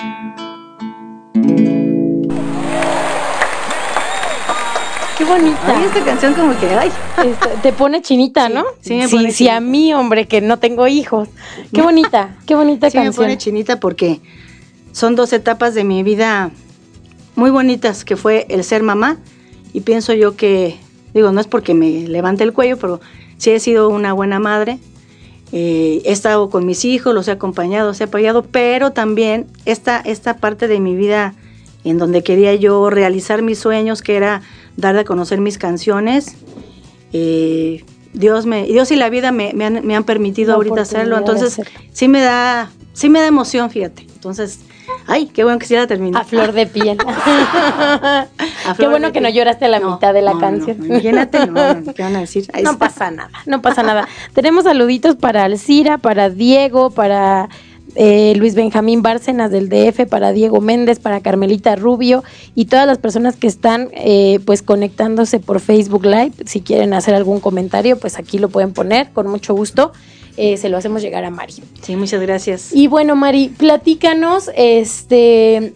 [5.17, 5.85] Qué bonita.
[5.85, 6.91] esta canción como que, ay.
[7.23, 8.65] Este, te pone chinita, ¿no?
[8.81, 11.29] Sí, me pone sí, a mí, hombre, que no tengo hijos.
[11.71, 13.25] Qué bonita, qué bonita sí me canción.
[13.25, 14.19] pone chinita porque
[14.91, 16.51] son dos etapas de mi vida
[17.35, 19.17] muy bonitas, que fue el ser mamá
[19.73, 20.77] y pienso yo que,
[21.13, 23.01] digo, no es porque me levante el cuello, pero
[23.37, 24.79] sí he sido una buena madre.
[25.51, 29.99] Eh, he estado con mis hijos, los he acompañado, los he apoyado, pero también esta,
[29.99, 31.33] esta parte de mi vida
[31.83, 34.41] en donde quería yo realizar mis sueños, que era
[34.77, 36.35] dar a conocer mis canciones,
[37.11, 42.21] eh, Dios, me, Dios y la vida me, han, permitido ahorita hacerlo, entonces sí me
[42.21, 44.03] da, sí me da emoción, fíjate.
[44.13, 44.59] Entonces,
[45.07, 46.17] Ay, qué bueno que sí la terminé.
[46.17, 46.97] A flor de piel.
[48.77, 50.79] qué bueno que no lloraste a la mitad de la canción.
[50.79, 52.47] No, imagínate, no, ¿qué van a decir?
[52.63, 54.07] no pasa nada, no pasa nada.
[54.33, 57.49] Tenemos saluditos para Alcira, para Diego, para
[57.95, 62.23] eh, Luis Benjamín Bárcenas del DF, para Diego Méndez, para Carmelita Rubio
[62.55, 66.33] y todas las personas que están eh, pues conectándose por Facebook Live.
[66.45, 69.91] Si quieren hacer algún comentario, pues aquí lo pueden poner con mucho gusto.
[70.37, 71.55] Eh, se lo hacemos llegar a Mari.
[71.81, 72.73] Sí, muchas gracias.
[72.73, 75.73] Y bueno, Mari, platícanos, este,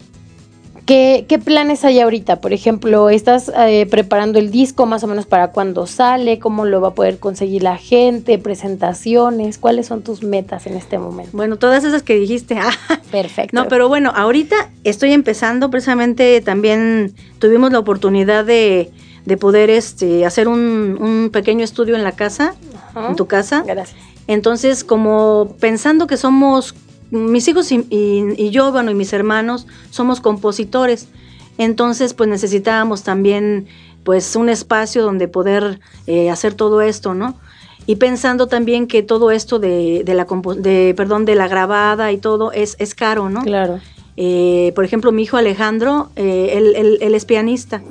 [0.86, 2.40] ¿qué, planes hay ahorita?
[2.40, 6.38] Por ejemplo, ¿estás eh, preparando el disco más o menos para cuándo sale?
[6.38, 8.38] ¿Cómo lo va a poder conseguir la gente?
[8.38, 9.58] ¿Presentaciones?
[9.58, 11.36] ¿Cuáles son tus metas en este momento?
[11.36, 12.56] Bueno, todas esas que dijiste.
[12.88, 13.54] Ah, Perfecto.
[13.54, 18.90] No, pero bueno, ahorita estoy empezando, precisamente también tuvimos la oportunidad de,
[19.38, 22.54] poder este, hacer un, pequeño estudio en la casa,
[23.08, 23.62] en tu casa.
[23.64, 24.05] Gracias.
[24.26, 26.74] Entonces, como pensando que somos,
[27.10, 31.08] mis hijos y, yo, bueno, y mis hermanos, somos compositores,
[31.58, 33.66] entonces pues necesitábamos también
[34.04, 37.38] pues un espacio donde poder eh, hacer todo esto, ¿no?
[37.86, 42.50] Y pensando también que todo esto de, la de, perdón, de la grabada y todo
[42.50, 43.42] es, es caro, ¿no?
[43.42, 43.80] Claro.
[44.16, 47.82] Eh, por ejemplo, mi hijo Alejandro, eh, él, él, es pianista.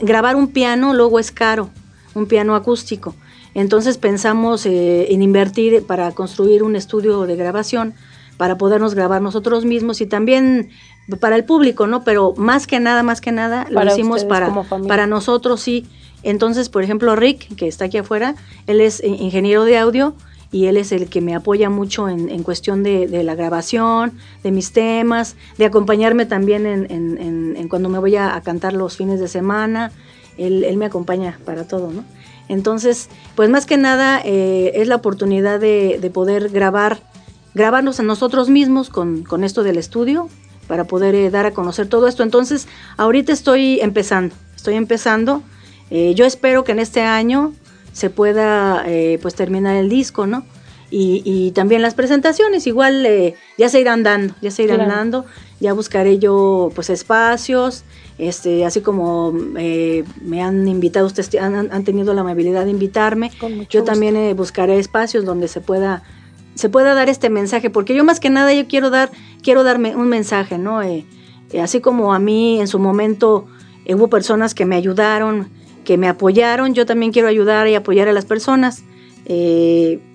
[0.00, 1.68] grabar un piano luego es caro,
[2.14, 3.14] un piano acústico.
[3.54, 7.94] Entonces pensamos eh, en invertir para construir un estudio de grabación
[8.40, 10.70] para podernos grabar nosotros mismos y también
[11.20, 12.04] para el público, ¿no?
[12.04, 14.50] Pero más que nada, más que nada, lo hicimos para,
[14.88, 15.86] para nosotros, sí.
[16.22, 18.36] Entonces, por ejemplo, Rick, que está aquí afuera,
[18.66, 20.14] él es ingeniero de audio
[20.50, 24.72] y él es el que me apoya mucho en, cuestión de, la grabación, de mis
[24.72, 29.92] temas, de acompañarme también en, cuando me voy a, cantar los fines de semana.
[30.38, 32.04] Él, él me acompaña para todo, ¿no?
[32.50, 36.98] Entonces, pues más que nada eh, es la oportunidad de, poder grabar,
[37.54, 40.28] grabarnos a nosotros mismos con, esto del estudio
[40.66, 42.24] para poder eh, dar a conocer todo esto.
[42.24, 45.44] Entonces, ahorita estoy empezando, estoy empezando.
[45.90, 47.52] Eh, yo espero que en este año
[47.92, 48.84] se pueda
[49.22, 50.44] pues terminar el disco, ¿no?
[50.90, 53.06] Y, también las presentaciones, igual
[53.58, 55.24] ya se irán dando, ya se irán dando,
[55.60, 57.84] ya buscaré yo pues espacios,
[58.18, 63.30] este, así como eh, me han invitado, ustedes han, tenido la amabilidad de invitarme,
[63.68, 66.02] yo también eh, buscaré espacios donde se pueda,
[66.54, 69.10] se pueda dar este mensaje, porque yo más que nada yo quiero dar,
[69.42, 70.82] quiero darme un mensaje, ¿no?
[70.82, 71.06] Eh,
[71.62, 73.46] así como a mí en su momento
[73.86, 75.50] hubo personas que me ayudaron,
[75.84, 78.82] que me apoyaron, yo también quiero ayudar y apoyar a las personas.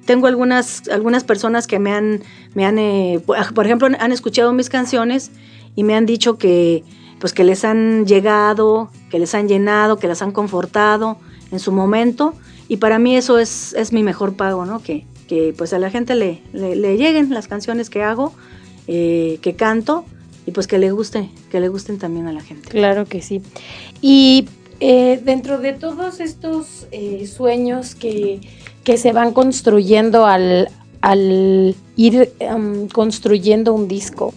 [0.06, 2.22] Tengo algunas, algunas personas que me han,
[2.54, 2.78] me han
[3.24, 5.32] por ejemplo, han escuchado mis canciones
[5.76, 6.84] y me han dicho que,
[7.20, 11.18] pues que les han llegado, que les han llenado, que las han confortado.
[11.52, 12.34] en su momento
[12.68, 14.82] y para mí eso es, es mi mejor pago, ¿no?
[14.82, 18.34] Que, que pues a la gente le, le, lleguen las canciones que hago,
[18.88, 20.06] eh, que canto
[20.46, 22.70] y pues que le guste, que le gusten también a la gente.
[22.70, 23.42] Claro que sí.
[24.02, 24.48] Y
[24.80, 28.42] eh, dentro de todos estos eh, sueños que,
[28.86, 30.70] que, se van construyendo al,
[31.02, 34.34] al ir em, construyendo un disco,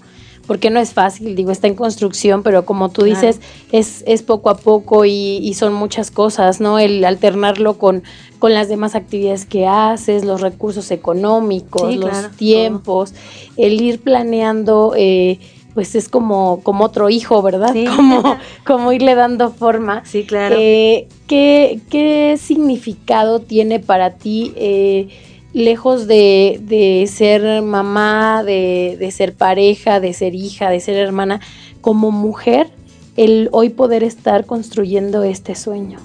[0.48, 3.38] porque no es fácil, digo, está en construcción, pero como tú dices,
[3.70, 6.78] es, es poco a poco y, son muchas cosas, ¿no?
[6.78, 8.02] El alternarlo con,
[8.38, 13.12] con las demás actividades que haces, los recursos económicos, los tiempos,
[13.58, 15.38] el ir planeando, eh,
[15.78, 17.72] pues es como, como otro hijo, ¿verdad?
[17.94, 18.36] Como,
[18.66, 20.04] como irle dando forma.
[20.04, 20.56] Sí, claro.
[20.58, 24.52] Eh, ¿qué, ¿qué, significado tiene para ti?
[24.56, 25.06] Eh,
[25.52, 31.40] lejos de, ser mamá, de, ser pareja, de ser hija, de ser hermana,
[31.80, 32.70] como mujer,
[33.16, 36.00] el hoy poder estar construyendo este sueño?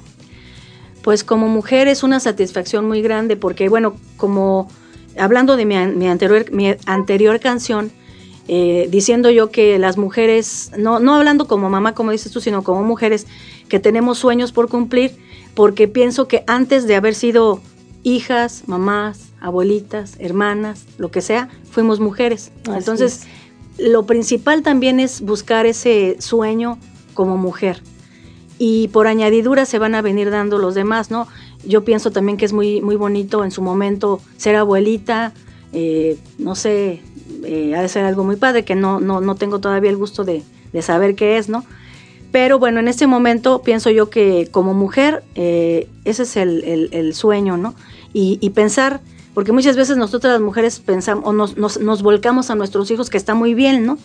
[1.01, 4.67] Pues como mujer es una satisfacción muy grande porque, bueno, como
[5.17, 7.91] hablando de mi, anterior, mi anterior canción,
[8.47, 12.63] eh, diciendo yo que las mujeres, no, no hablando como mamá, como dices tú, sino
[12.63, 13.25] como mujeres
[13.69, 15.15] que tenemos sueños por cumplir,
[15.53, 17.62] porque pienso que antes de haber sido
[18.03, 22.51] hijas, mamás, abuelitas, hermanas, lo que sea, fuimos mujeres.
[22.65, 23.23] Entonces,
[23.77, 26.77] lo principal también es buscar ese sueño
[27.13, 27.82] como mujer.
[28.60, 31.27] Y por añadidura se van a venir dando los demás, ¿no?
[31.65, 35.34] Yo pienso también que es muy, muy bonito en su momento ser abuelita,
[35.71, 37.01] eh, no sé,
[37.43, 40.23] eh, ha de ser algo muy padre, que no, no, no tengo todavía el gusto
[40.23, 40.43] de,
[40.81, 41.65] saber qué es, ¿no?
[42.31, 47.57] Pero bueno, en este momento pienso yo que como mujer eh, ese es el, sueño,
[47.57, 47.75] ¿no?
[48.12, 49.01] Y, y, pensar
[49.33, 53.17] porque muchas veces nosotras las mujeres pensamos o nos, nos, volcamos a nuestros hijos, que
[53.17, 53.97] está muy bien, ¿no?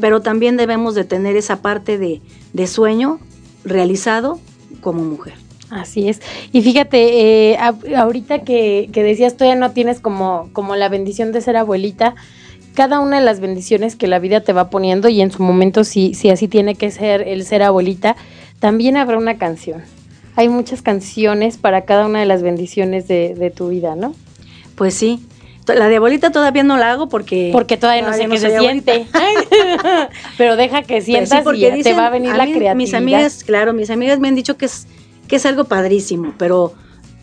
[0.00, 3.18] Pero también debemos de tener esa parte de, sueño
[3.64, 4.40] realizado
[4.80, 5.34] como mujer.
[5.68, 6.20] Así es.
[6.50, 7.58] Y fíjate, eh,
[7.96, 12.14] ahorita que, que, decías, ya no tienes como, como la bendición de ser abuelita,
[12.74, 15.84] cada una de las bendiciones que la vida te va poniendo, y en su momento
[15.84, 18.16] si, si así tiene que ser el ser abuelita,
[18.58, 19.82] también habrá una canción.
[20.36, 24.14] Hay muchas canciones para cada una de las bendiciones de, de tu vida, ¿no?
[24.76, 25.24] Pues sí.
[25.66, 27.50] La de abuelita todavía no la hago porque...
[27.52, 29.06] Porque todavía, no sé qué se siente.
[30.38, 32.74] Pero deja que sientas y te va a venir la creatividad.
[32.74, 34.86] Mis amigas, claro, mis amigas me han dicho que es,
[35.28, 36.74] que es algo padrísimo, pero...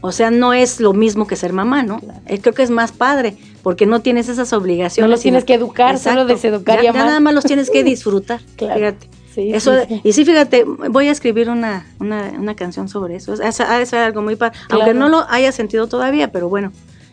[0.01, 1.99] O sea, no es lo mismo que ser mamá, ¿no?
[2.27, 5.09] Eh, creo que es más padre, porque no tienes esas obligaciones.
[5.09, 8.39] No los tienes que educar, solo deseducar ya, ya nada más los tienes que disfrutar,
[8.57, 9.09] fíjate.
[9.35, 13.35] eso, Y sí, fíjate, voy a escribir una, una, una canción sobre eso.
[13.35, 16.71] De ser algo muy padre, aunque no lo haya sentido todavía, pero bueno,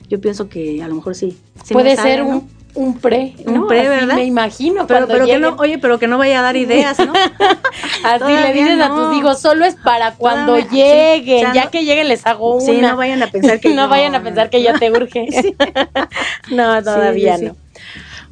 [0.08, 1.38] yo pienso que a lo mejor sí.
[1.72, 4.16] Puede ser un, un pre, un pre, ¿verdad?
[4.16, 4.86] Me imagino.
[4.86, 7.12] Pero, pero que no, oye, pero que no vaya a dar ideas, ¿no?
[8.04, 12.26] Así le dices a tus hijos, solo es para cuando lleguen, ya, que lleguen les
[12.26, 12.64] hago una.
[12.64, 15.26] Sí, no vayan a pensar que no, vayan a pensar que ya te urge.
[16.50, 17.56] no, todavía no.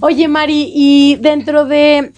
[0.00, 2.12] Oye, Mari, y dentro de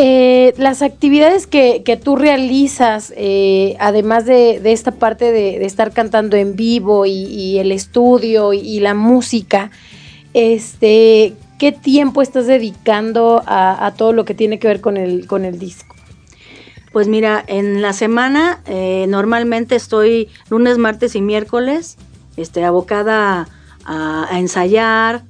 [0.00, 6.36] eh, las actividades que, que tú realizas, eh, además de, esta parte de, estar cantando
[6.36, 9.72] en vivo y, el estudio y, la música,
[10.38, 15.44] este, ¿qué tiempo estás dedicando a, todo lo que tiene que ver con el, con
[15.44, 15.96] el disco?
[16.92, 21.96] Pues mira, en la semana eh, normalmente estoy lunes, martes y miércoles
[22.36, 23.48] este, abocada
[23.84, 25.24] a, ensayar,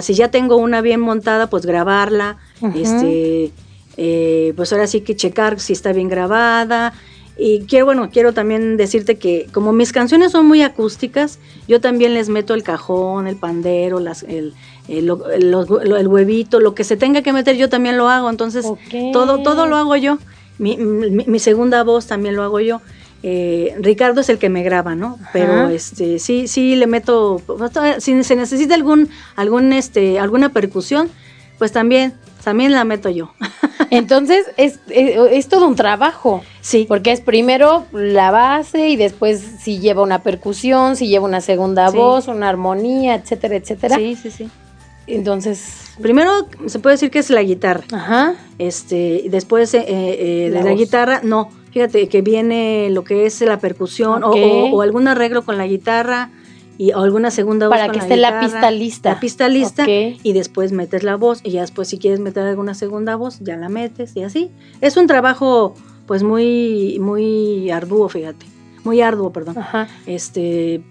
[0.00, 2.38] si ya tengo una bien montada, pues grabarla,
[2.74, 3.52] este
[3.96, 6.92] eh, pues ahora sí que checar si está bien grabada.
[7.38, 12.14] Y quiero, bueno, quiero también decirte que como mis canciones son muy acústicas, yo también
[12.14, 14.54] les meto el cajón, el pandero, las, el,
[14.88, 18.30] el, huevito, lo que se tenga que meter, yo también lo hago.
[18.30, 18.64] Entonces,
[19.12, 20.18] todo, todo lo hago yo.
[20.58, 22.80] Mi, mi, segunda voz también lo hago yo.
[23.22, 25.18] Eh, Ricardo es el que me graba, ¿no?
[25.32, 31.10] Pero este sí, sí le meto, pues, si se necesita algún, algún, este, alguna percusión,
[31.58, 32.14] pues también
[32.46, 33.32] también la meto yo.
[33.90, 36.44] Entonces es, es, todo un trabajo.
[36.60, 36.84] Sí.
[36.86, 41.90] Porque es primero la base y después si lleva una percusión, si lleva una segunda
[41.90, 43.96] voz, una armonía, etcétera, etcétera.
[43.96, 44.48] Sí, sí, sí.
[45.08, 45.90] Entonces.
[46.00, 47.82] Primero se puede decir que es la guitarra.
[47.92, 48.36] Ajá.
[48.58, 51.50] Este, después eh, eh, de la, guitarra, no.
[51.72, 56.30] Fíjate que viene lo que es la percusión o, o algún arreglo con la guitarra
[56.78, 59.10] y alguna segunda voz para que esté la, pista lista.
[59.10, 62.74] la pista lista y después metes la voz y ya después si quieres meter alguna
[62.74, 64.50] segunda voz ya la metes y así.
[64.80, 65.74] Es un trabajo
[66.06, 68.46] pues muy muy arduo fíjate.
[68.84, 69.56] Muy arduo perdón.
[70.06, 70.82] Este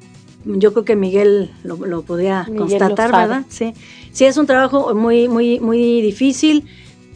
[0.44, 3.74] yo creo que Miguel lo, lo podía constatar verdad sí.
[4.12, 6.66] Sí es un trabajo muy muy muy difícil.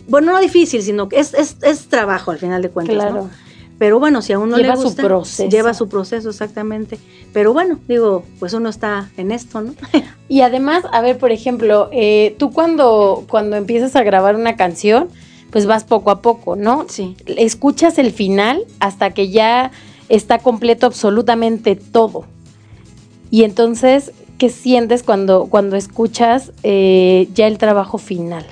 [0.07, 3.29] Bueno no difícil sino que es, es, es trabajo al final de cuentas claro.
[3.79, 5.49] Pero bueno, si a uno Lleva le su gusta, proceso.
[5.49, 6.99] lleva su proceso exactamente.
[7.33, 9.73] Pero bueno, digo, pues uno está en esto, ¿no?
[10.27, 15.07] Y además, a ver, por ejemplo, eh, tú cuando, cuando empiezas a grabar una canción,
[15.49, 16.85] pues vas poco a poco, ¿no?
[16.87, 17.15] Sí.
[17.25, 19.71] Escuchas el final hasta que ya
[20.09, 22.25] está completo absolutamente todo.
[23.31, 28.45] Y entonces, ¿qué sientes cuando, cuando escuchas eh, ya el trabajo final?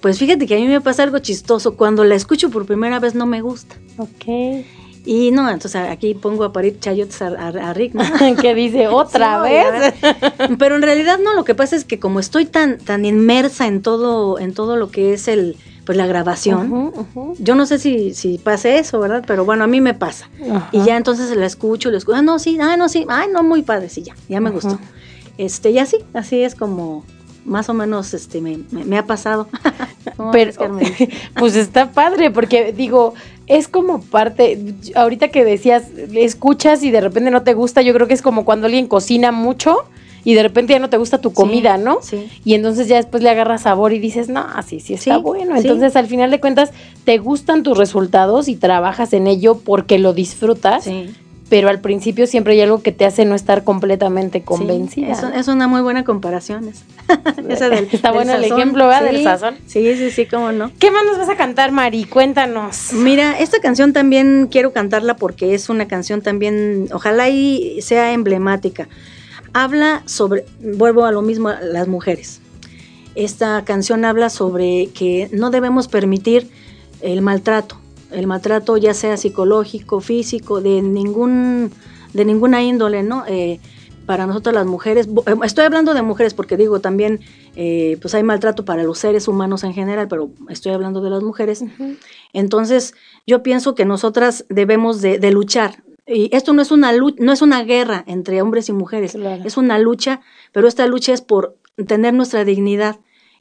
[0.00, 1.76] Pues fíjate que a mí me pasa algo chistoso.
[1.76, 3.76] Cuando la escucho por primera vez no me gusta.
[3.98, 4.64] Ok.
[5.06, 8.02] Y no, entonces aquí pongo a parir chayotes a, a- a Rick, ¿no?
[8.40, 9.94] que dice otra Sí, vez.
[10.58, 13.80] Pero en realidad no, lo que pasa es que como estoy tan, tan inmersa en
[13.82, 16.92] todo, en todo lo que es el, pues la grabación,
[17.38, 19.24] yo no sé si, si pase eso, ¿verdad?
[19.26, 20.28] Pero bueno, a mí me pasa.
[20.70, 23.42] Y ya entonces la escucho, la escucho, ah, no, sí, ah, no, sí, ay, no,
[23.42, 24.78] muy padre, sí, ya, ya me gustó.
[25.38, 27.04] Este, y así, así es como
[27.44, 29.48] más o menos este me, me- me ha pasado.
[30.16, 30.78] ¿Cómo ves, Pero,
[31.38, 33.14] pues está padre, porque digo,
[33.46, 34.58] es como parte,
[34.94, 35.84] ahorita que decías,
[36.14, 39.32] escuchas y de repente no te gusta, yo creo que es como cuando alguien cocina
[39.32, 39.76] mucho
[40.22, 41.98] y de repente ya no te gusta tu comida, ¿no?
[42.02, 42.28] Sí.
[42.44, 45.54] Y entonces ya después le agarras sabor y dices, no, así sí está Sí, bueno.
[45.56, 45.62] sí.
[45.62, 46.70] Entonces al final de cuentas
[47.04, 51.10] te gustan tus resultados y trabajas en ello porque lo disfrutas, Sí.
[51.50, 55.14] Pero al principio siempre hay algo que te hace no estar completamente convencida.
[55.16, 56.68] Sí, es, una muy buena comparación.
[56.68, 56.84] esa.
[57.48, 59.02] Esa del- Está del bueno el ejemplo, ¿verdad?
[59.04, 59.56] Del Sí, sazón.
[59.66, 60.70] Sí, sí, sí, cómo no.
[60.78, 62.04] ¿Qué más nos vas a cantar, Mari?
[62.04, 62.92] Cuéntanos.
[62.94, 68.88] Mira, esta canción también quiero cantarla porque es una canción también, ojalá y sea emblemática.
[69.52, 72.40] Habla sobre, vuelvo a lo mismo, las mujeres.
[73.16, 76.48] Esta canción habla sobre que no debemos permitir
[77.02, 77.76] el maltrato,
[78.12, 81.70] el maltrato ya sea psicológico, físico, de ningún,
[82.12, 83.24] de ninguna índole, ¿no?
[83.26, 83.60] Eh,
[84.06, 87.20] para nosotros las mujeres, eh, estoy hablando de mujeres porque digo también,
[87.54, 91.22] eh, pues hay maltrato para los seres humanos en general, pero estoy hablando de las
[91.22, 91.62] mujeres.
[92.32, 92.94] Entonces,
[93.26, 95.82] yo pienso que nosotras debemos de, de luchar.
[96.06, 99.42] Y esto no es una lu- no es una guerra entre hombres y mujeres, Claro.
[99.44, 100.20] es una lucha,
[100.52, 101.56] pero esta lucha es por
[101.86, 102.98] tener nuestra dignidad,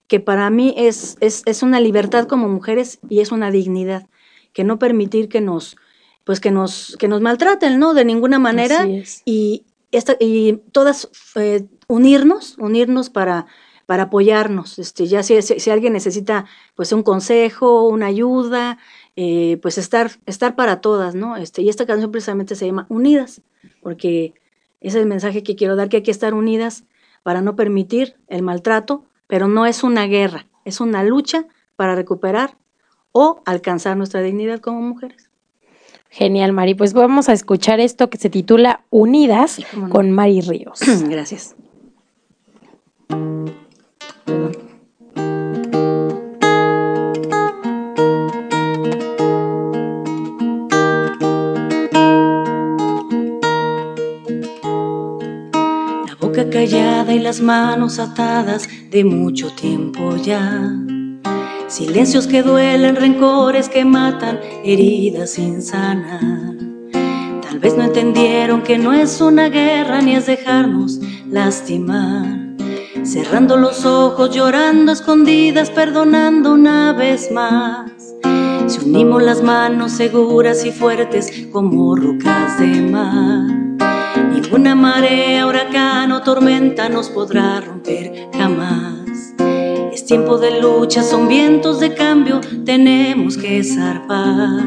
[0.08, 4.06] que para mí es, es, es una libertad como mujeres y es una dignidad,
[4.54, 5.78] que no permitir que nos,
[6.24, 7.94] pues que nos, que nos maltraten, ¿no?
[7.94, 9.22] De ninguna manera Así es.
[9.26, 13.48] y, esta, y todas eh, unirnos, unirnos para,
[13.86, 14.80] para apoyarnos.
[14.80, 16.46] Este, ya si, si, si alguien necesita
[16.76, 18.78] pues un consejo, una ayuda,
[19.16, 21.36] eh, pues estar, estar para todas, ¿no?
[21.36, 23.42] Este, y esta canción precisamente se llama Unidas,
[23.82, 24.34] porque
[24.80, 26.86] ese es el mensaje que quiero dar, que hay que estar unidas
[27.24, 32.58] para no permitir el maltrato, pero no es una guerra, es una lucha para recuperar
[33.12, 35.30] o alcanzar nuestra dignidad como mujeres.
[36.10, 36.74] Genial, Mari.
[36.74, 39.90] Pues vamos a escuchar esto que se titula Unidas no.
[39.90, 40.80] con Mari Ríos.
[41.08, 41.56] Gracias.
[56.08, 60.74] La boca callada y las manos atadas de mucho tiempo ya.
[61.70, 66.56] Silencios que duelen, rencores que matan, heridas sin sanar.
[67.44, 71.00] Tal vez no entendieron que no es una guerra ni es dejarnos
[71.30, 72.56] lastimar.
[73.04, 77.92] Cerrando los ojos, llorando escondidas, perdonando una vez más.
[78.66, 83.78] Si unimos las manos seguras y fuertes como rocas de mar.
[84.34, 88.99] Ninguna marea, huracán o tormenta nos podrá romper jamás.
[90.10, 94.66] Es tiempo de lucha, son vientos de cambio, tenemos que zarpar.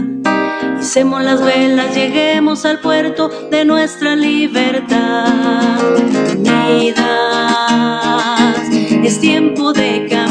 [0.80, 5.80] Hicemos las velas, lleguemos al puerto de nuestra libertad.
[6.38, 6.96] Unidas,
[9.02, 10.21] es tiempo de cambiar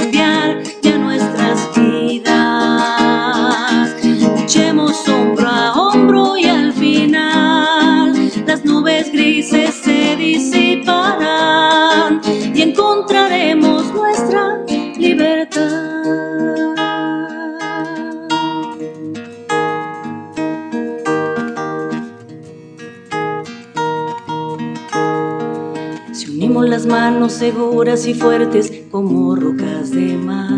[27.42, 30.52] seguras y fuertes como rocas de mar,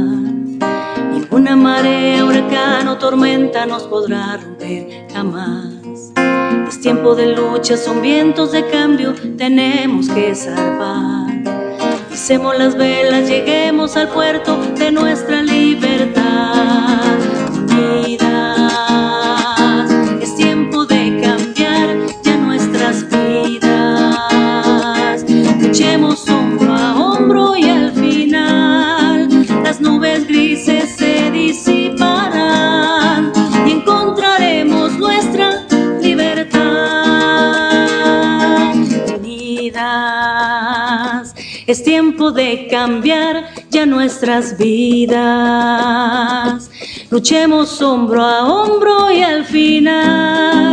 [1.14, 6.12] ninguna marea, huracán o tormenta nos podrá romper jamás.
[6.68, 11.42] Es tiempo de lucha, son vientos de cambio, tenemos que zarpar.
[12.12, 17.13] Hicemos las velas, lleguemos al puerto de nuestra libertad.
[42.70, 45.20] Cambiar ya nuestras vidas.
[47.10, 50.73] Luchemos hombro a hombro y al final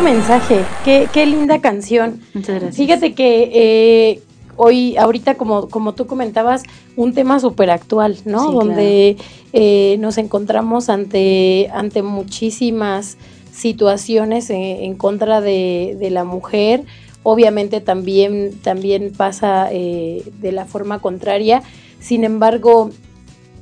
[0.00, 2.20] bonito mensaje, qué, qué linda canción.
[2.34, 2.76] Muchas gracias.
[2.76, 4.22] Fíjate que eh,
[4.56, 6.62] hoy, ahorita, como, como tú comentabas,
[6.96, 8.48] un tema súper actual, ¿no?
[8.48, 9.16] Sí, Donde
[9.52, 13.16] eh, nos encontramos ante, ante muchísimas
[13.52, 16.84] situaciones en, en contra de, de la mujer.
[17.22, 21.62] Obviamente también, también pasa eh, de la forma contraria.
[22.00, 22.90] Sin embargo,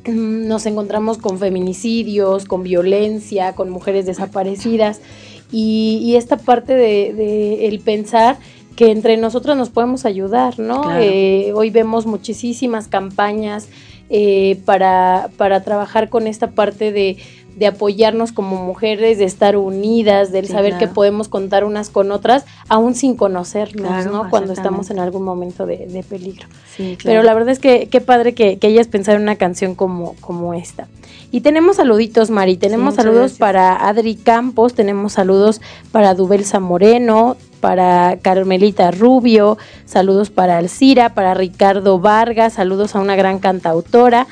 [0.07, 5.01] mm, nos encontramos con feminicidios, con violencia, con mujeres desaparecidas
[5.53, 8.39] y, y esta parte de, de el pensar
[8.77, 10.83] que entre nosotros nos podemos ayudar, ¿no?
[10.83, 11.01] Claro.
[11.03, 13.69] Eh, hoy vemos muchísimas campañas
[14.11, 17.17] eh, para, para trabajar con esta parte de,
[17.57, 20.87] de apoyarnos como mujeres, de estar unidas, del Sí, saber claro.
[20.87, 24.31] que podemos contar unas con otras, aún sin conocernos, Claro, ¿no?
[24.31, 26.49] Cuando estamos en algún momento de, de peligro.
[26.75, 27.23] Sí, Pero claro.
[27.23, 28.59] la verdad es que qué padre que,
[28.91, 30.89] pensado en una canción como, como esta.
[31.31, 32.57] Y tenemos saluditos, Mari.
[32.57, 33.39] Tenemos saludos gracias.
[33.39, 41.35] para Adri Campos, tenemos saludos para Dubelsa Moreno, para Carmelita Rubio, saludos para Alcira, para
[41.35, 44.27] Ricardo Vargas, saludos a una gran cantautora.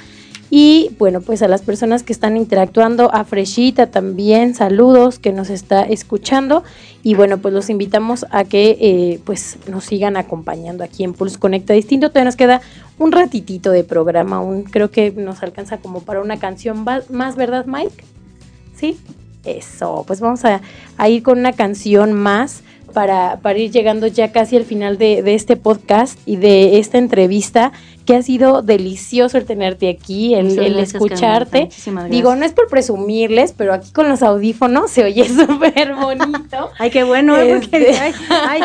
[0.55, 5.49] Y bueno, pues a las personas que están interactuando, a Freshita también, saludos que nos
[5.49, 6.63] está escuchando.
[7.03, 11.39] Y bueno, pues los invitamos a que eh, pues nos sigan acompañando aquí en Pulse
[11.39, 12.11] Conecta Distinto.
[12.11, 12.61] Todavía nos queda
[12.99, 17.65] un ratitito de programa, un, creo que nos alcanza como para una canción más, ¿verdad,
[17.65, 18.05] Mike?
[18.77, 18.99] ¿Sí?
[19.47, 20.61] Eso, pues vamos a,
[21.09, 25.57] ir con una canción más para, para ir llegando ya casi al final de este
[25.57, 27.73] podcast y de esta entrevista,
[28.05, 31.69] que ha sido delicioso el tenerte aquí, el, Muchas el gracias, escucharte.
[32.11, 36.71] Digo, no es por presumirles, pero aquí con los audífonos se oye súper bonito.
[36.79, 37.55] Ay, qué bueno, ¿eh?
[37.61, 38.13] porque Este- ay,
[38.49, 38.61] ay,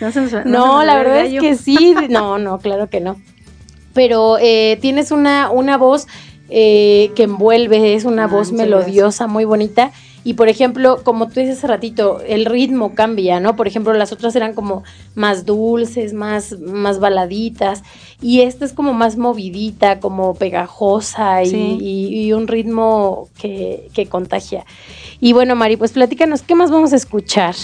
[0.00, 1.94] no se se la verdad es que sí.
[2.08, 3.16] No, no, claro que no.
[3.94, 6.06] Pero eh, tienes una, una voz
[6.48, 9.90] eh, que envuelve, es una Ah, voz melodiosa, muy bonita.
[10.26, 13.54] Y por ejemplo, como tú dices hace ratito, el ritmo cambia, ¿no?
[13.54, 14.82] Por ejemplo, las otras eran como
[15.14, 17.84] más dulces, más, más baladitas.
[18.20, 21.78] Y esta es como más movidita, como pegajosa y, Sí.
[21.80, 24.66] y- y un ritmo que, que contagia.
[25.20, 27.54] Y bueno, Mari, pues platícanos, ¿qué más vamos a escuchar?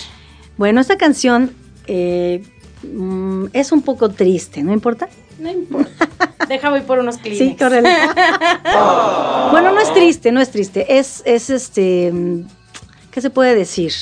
[0.57, 1.51] Bueno, esta canción
[1.89, 2.45] eh,
[2.85, 5.09] mm, es un poco triste, ¿no importa?
[5.39, 6.09] No importa.
[6.49, 7.49] Deja voy por unos clientes.
[7.49, 7.89] Sí, córrele.
[9.51, 10.99] bueno, no es triste, no es triste.
[10.99, 12.13] Es, es este,
[13.11, 13.93] ¿qué se puede decir?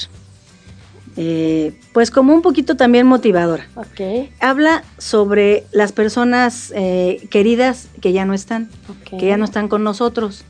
[1.16, 3.68] Eh, pues como un poquito también motivadora.
[3.74, 8.70] Ok, Habla sobre las personas eh, queridas que ya no están,
[9.18, 10.44] que ya no están con nosotros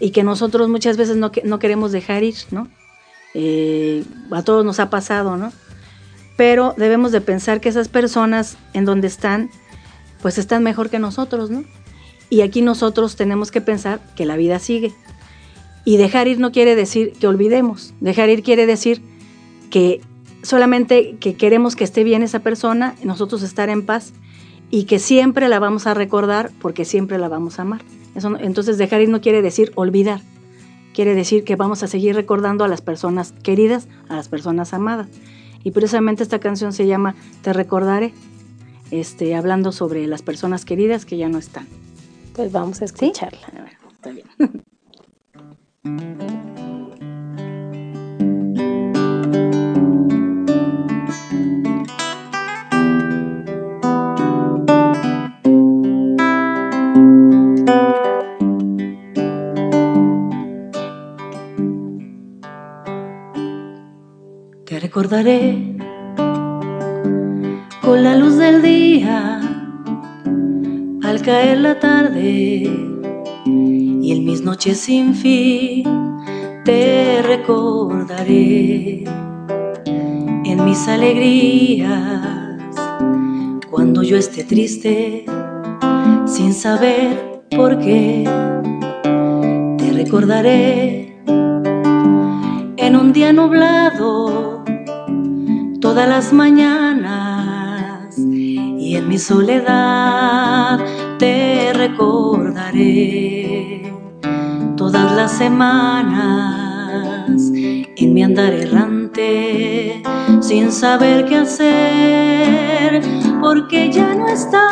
[0.00, 2.68] y que nosotros muchas veces no, no queremos dejar ir, ¿no?
[3.34, 5.52] Eh, a todos nos ha pasado, ¿no?
[6.36, 9.50] Pero debemos de pensar que esas personas en donde están,
[10.24, 11.64] pues están mejor que nosotros, ¿no?
[12.30, 14.94] Y aquí nosotros tenemos que pensar que la vida sigue.
[15.84, 17.92] Y dejar ir no quiere decir que olvidemos.
[18.00, 19.02] Dejar ir quiere decir
[19.68, 20.00] que
[20.42, 24.14] solamente que queremos que esté bien esa persona, nosotros estar en paz
[24.70, 27.82] y que siempre la vamos a recordar porque siempre la vamos a amar.
[28.40, 30.22] Entonces dejar ir no quiere decir olvidar.
[30.94, 35.08] Quiere decir que vamos a seguir recordando a las personas queridas, a las personas amadas.
[35.64, 38.14] Y precisamente esta canción se llama Te recordaré,
[38.90, 41.66] este, hablando sobre las personas queridas que ya no están.
[42.34, 43.06] Pues vamos a ¿Sí?
[43.06, 43.46] escucharla.
[43.56, 44.26] A ver, está bien.
[64.64, 65.73] Te recordaré
[67.84, 69.40] con la luz del día
[71.02, 72.70] al caer la tarde
[73.44, 75.84] y en mis noches sin fin
[76.64, 79.04] te recordaré
[80.44, 82.38] en mis alegrías.
[83.70, 85.26] Cuando yo esté triste,
[86.26, 88.24] sin saber por qué,
[89.78, 91.22] te recordaré
[92.76, 94.64] en un día nublado,
[95.80, 97.33] todas las mañanas,
[98.94, 100.78] y en mi soledad
[101.18, 103.02] te recordaré.
[104.76, 106.60] Todas las semanas
[107.96, 110.00] en mi andar errante
[110.40, 113.02] sin saber qué hacer
[113.40, 114.62] porque ya no estás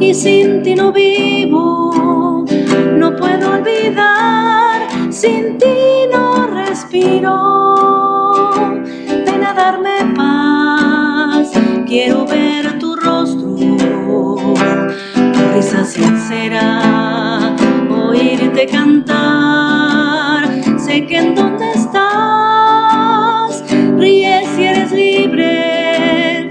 [0.00, 2.44] y sin ti no vivo.
[2.96, 7.36] No puedo olvidar sin ti no respiro.
[9.24, 10.33] Ven a darme paz
[11.94, 17.54] quiero ver tu rostro tu risa sincera
[17.88, 20.42] oírte cantar.
[20.76, 23.62] Sé que en donde estás
[23.96, 26.48] ríes y eres libre.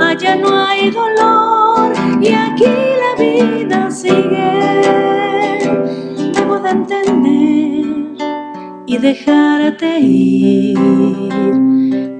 [0.00, 2.72] Allá no hay dolor y aquí
[3.04, 4.52] la vida sigue.
[6.34, 7.86] Debo de entender
[8.86, 10.78] y dejarte ir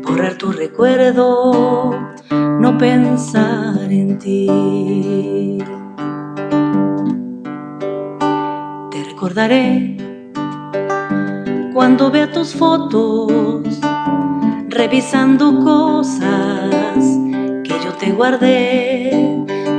[0.03, 2.14] borrar tu recuerdo
[2.65, 5.59] no pensar en ti
[8.91, 9.99] te recordaré
[11.75, 13.81] cuando vea tus fotos,
[14.71, 17.05] revisando cosas
[17.65, 19.11] que yo te guardé,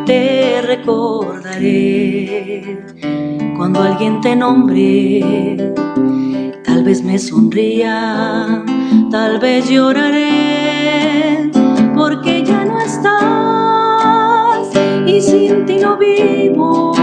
[0.05, 2.05] te recordaré.
[3.57, 5.73] Cuando alguien te nombre,
[6.63, 8.63] tal vez me sonría,
[9.09, 11.49] tal vez lloraré,
[11.95, 12.34] porque
[15.15, 16.93] y sin ti no vivo,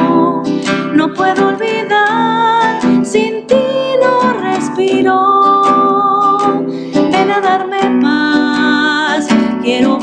[0.92, 3.64] no puedo olvidar, sin ti
[4.02, 5.16] no respiro.
[6.92, 9.26] Ven a darme paz,
[9.62, 9.98] quiero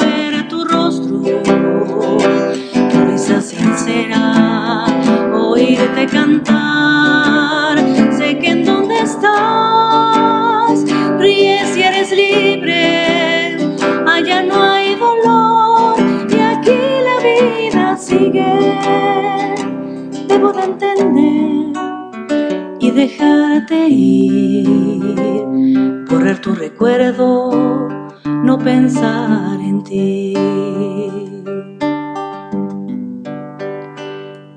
[26.60, 27.88] recuerdo,
[28.26, 30.34] no pensar en ti.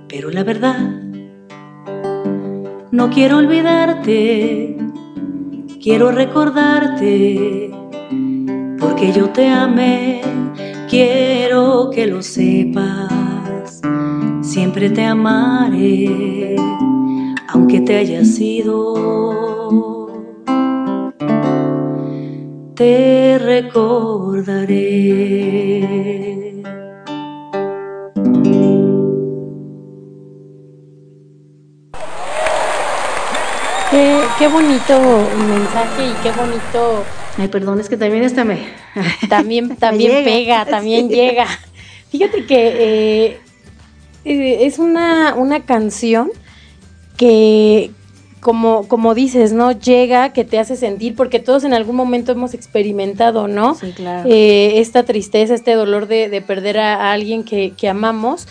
[0.09, 1.01] Pero la verdad,
[2.91, 4.77] no quiero olvidarte,
[5.81, 7.71] quiero recordarte,
[8.81, 10.23] porque yo te amé,
[10.91, 13.81] quiero que lo sepas,
[14.41, 16.57] siempre te amaré
[17.49, 20.02] aunque te haya sido,
[22.83, 24.75] te recordaré.
[33.91, 34.99] Qué, qué bonito
[35.49, 37.05] mensaje y qué bonito.
[37.39, 38.59] Ay, perdón, es que también esta me.
[39.29, 41.15] También, también llega, pega, también sí.
[41.15, 41.47] llega.
[42.11, 43.41] Fíjate que eh,
[44.25, 46.31] eh, es una, una canción
[47.17, 47.91] que,
[48.43, 49.71] como, como dices, ¿no?
[49.71, 53.77] Llega, que te hace sentir, porque todos en algún momento hemos experimentado, ¿no?
[53.77, 54.29] Sí, claro.
[54.29, 58.49] Eh, esta tristeza, este dolor de, de perder a, a alguien que, que amamos,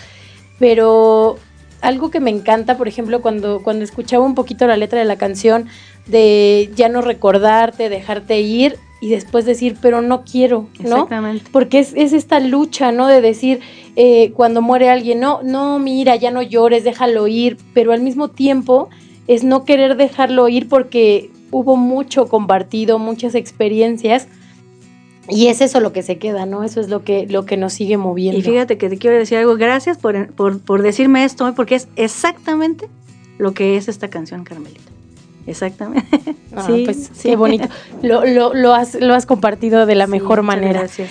[0.60, 1.38] pero
[1.82, 5.18] algo que me encanta, por ejemplo, cuando, cuando escuchaba un poquito la letra de la
[5.18, 5.68] canción,
[6.08, 10.86] de ya no recordarte, dejarte ir y después decir, pero no quiero, ¿no?
[10.86, 11.50] Exactamente.
[11.52, 13.08] Porque es, es esta lucha, ¿no?
[13.08, 13.60] De decir,
[13.98, 18.30] eh, cuando muere alguien, no, no, mira, ya no llores, déjalo ir, pero al mismo
[18.30, 18.89] tiempo
[19.28, 24.28] es no querer dejarlo ir porque hubo mucho compartido, muchas experiencias.
[25.30, 26.63] Y es eso lo que se queda, ¿no?
[26.63, 28.39] Eso es lo que, lo que nos sigue moviendo.
[28.39, 31.88] Y fíjate que te quiero decir algo, gracias por, por, por decirme esto, porque es
[31.95, 32.88] exactamente
[33.38, 34.91] lo que es esta canción, Carmelita.
[35.47, 36.07] Exactamente.
[36.55, 37.67] Ah, pues qué bonito.
[38.01, 40.82] Lo, lo, lo, has, lo has compartido de la Sí, mejor manera.
[40.82, 41.09] Gracias.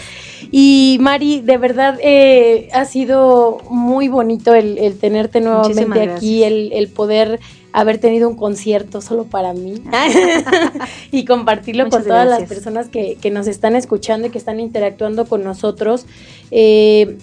[0.51, 6.43] Y Mari, de verdad eh, ha sido muy bonito el, el tenerte nuevamente Muchísimas aquí,
[6.45, 7.41] el, el poder
[7.73, 9.75] haber tenido un concierto solo para mí
[11.13, 14.61] y compartirlo Muchas con todas las personas que, que nos están escuchando y que están
[14.61, 16.07] interactuando con nosotros.
[16.51, 17.19] Eh,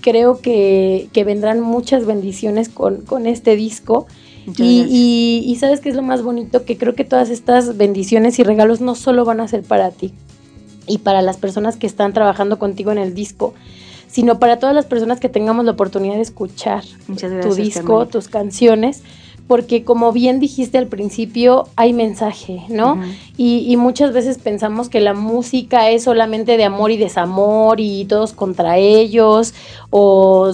[0.00, 4.06] creo que, que vendrán muchas bendiciones con, con este disco.
[4.64, 8.40] Y, y- y sabes que es lo más bonito, que creo que todas estas bendiciones
[8.40, 10.12] y regalos no solo van a ser para ti
[10.88, 13.54] y para las personas que están trabajando contigo en el disco,
[14.08, 16.82] sino para todas las personas que tengamos la oportunidad de escuchar
[17.40, 19.02] tu disco, tus canciones,
[19.46, 23.00] porque como bien dijiste al principio, hay mensaje, ¿no?
[23.36, 28.32] y, muchas veces pensamos que la música es solamente de amor y desamor y todos
[28.32, 29.54] contra ellos,
[29.90, 30.52] o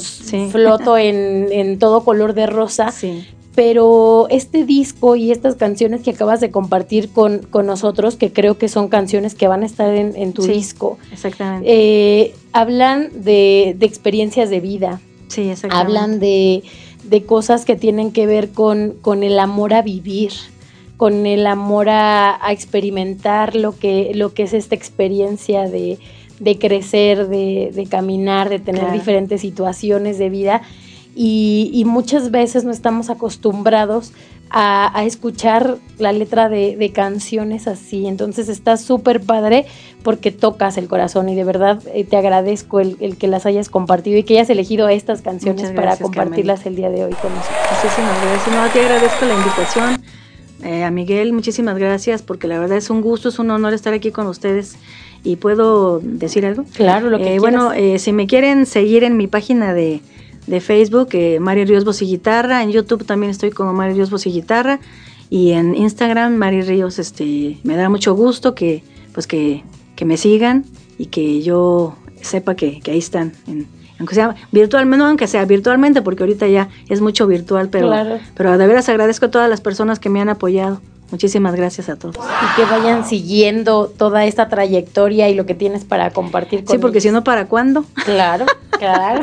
[0.50, 2.90] floto en, en, todo color de rosa.
[2.90, 3.26] Sí
[3.58, 8.68] pero este disco y estas canciones que acabas de compartir con, nosotros, que creo que
[8.68, 11.66] son canciones que van a estar en, tu disco, exactamente.
[11.68, 15.00] Eh, hablan de, experiencias de vida.
[15.26, 15.76] Sí, exactamente.
[15.76, 16.62] Hablan de,
[17.26, 20.32] cosas que tienen que ver con, con, el amor a vivir,
[20.96, 25.98] con el amor a, experimentar lo que, lo que es esta experiencia de,
[26.58, 30.62] crecer, de, caminar, de tener diferentes situaciones de vida.
[31.14, 34.12] Y, muchas veces no estamos acostumbrados
[34.50, 38.06] a, escuchar la letra de, canciones así.
[38.06, 39.66] Entonces está súper padre
[40.02, 44.18] porque tocas el corazón y de verdad eh, te agradezco el, que las hayas compartido
[44.18, 47.58] y que hayas elegido estas canciones para compartirlas el día de hoy con nosotros.
[47.82, 48.56] Muchísimas gracias.
[48.56, 50.02] No, te agradezco la invitación.
[50.64, 53.92] Eh, a Miguel, muchísimas gracias porque la verdad es un gusto, es un honor estar
[53.92, 54.76] aquí con ustedes.
[55.24, 56.64] ¿Y puedo decir algo?
[56.74, 60.00] Claro, lo que eh, Bueno, si me quieren seguir en mi página de
[60.48, 62.62] de Facebook, eh, Mari Ríos Voz y Guitarra.
[62.62, 64.80] En YouTube también estoy como Mari Ríos Voz y Guitarra.
[65.30, 68.82] Y en Instagram, Mari Ríos, este, me da mucho gusto que,
[69.12, 69.62] pues que,
[69.94, 70.64] que me sigan
[70.96, 73.32] y que yo sepa que, que ahí están,
[73.98, 77.92] aunque sea virtualmente, no aunque sea virtualmente, porque ahorita ya es mucho virtual, pero,
[78.34, 80.80] pero de veras agradezco a todas las personas que me han apoyado.
[81.10, 82.16] Muchísimas gracias a todos.
[82.16, 86.78] Y que vayan siguiendo toda esta trayectoria y lo que tienes para compartir con Sí,
[86.78, 87.84] porque si no, ¿para cuándo?
[88.04, 88.44] Claro,
[88.78, 89.20] claro.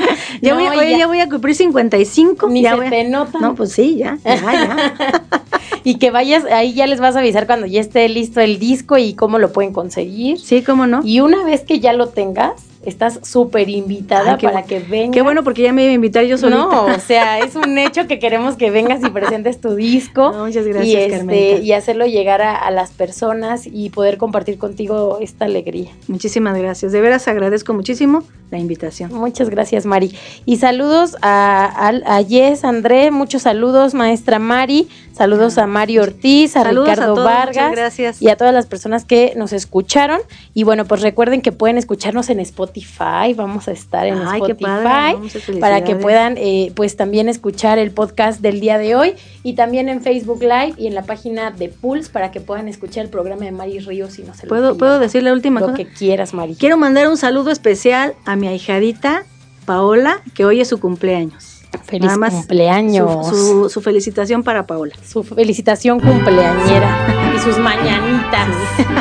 [0.42, 1.06] ya, voy, oye, ya...
[1.06, 2.48] voy a cumplir 55.
[2.48, 3.38] Ni ya se te nota.
[3.38, 5.22] No, pues sí, ya, ya, ya.
[5.84, 8.98] y que vayas, ahí ya les vas a avisar cuando ya esté listo el disco
[8.98, 10.40] y cómo lo pueden conseguir.
[10.40, 11.00] Sí, cómo no.
[11.04, 15.12] Y una vez que ya lo tengas, estás súper invitada para que vengas.
[15.12, 16.58] Qué bueno, porque ya me iba a invitar yo solita.
[16.58, 20.32] No, o sea, es un hecho que queremos que vengas y presentes tu disco.
[20.38, 25.44] muchas gracias, y, este, y hacerlo llegar a, las personas y poder compartir contigo esta
[25.46, 25.90] alegría.
[26.08, 26.92] Muchísimas gracias.
[26.92, 29.12] De veras agradezco muchísimo la invitación.
[29.12, 30.14] Muchas gracias, Mari.
[30.44, 34.88] Y saludos a, a, Yes, André, muchos saludos, maestra Mari.
[35.16, 38.20] Saludos a Mario Ortiz, a Ricardo Vargas gracias.
[38.20, 40.20] y a todas las personas que nos escucharon.
[40.52, 43.32] Y bueno, pues recuerden que pueden escucharnos en Spotify.
[43.34, 48.60] Vamos a estar en Spotify para que puedan eh, pues también escuchar el podcast del
[48.60, 52.30] día de hoy y también en Facebook Live y en la página de Pulse para
[52.30, 55.32] que puedan escuchar el programa de Mari Ríos y no se ¿Puedo, ¿Puedo decir la
[55.32, 55.78] última lo cosa?
[55.78, 56.56] que quieras, Mari.
[56.56, 59.24] Quiero mandar un saludo especial a mi ahijadita
[59.64, 61.55] Paola, que hoy es su cumpleaños.
[61.84, 63.28] Feliz cumpleaños.
[63.72, 64.94] Su, felicitación para Paola.
[65.06, 68.48] Su felicitación cumpleañera y sus mañanitas.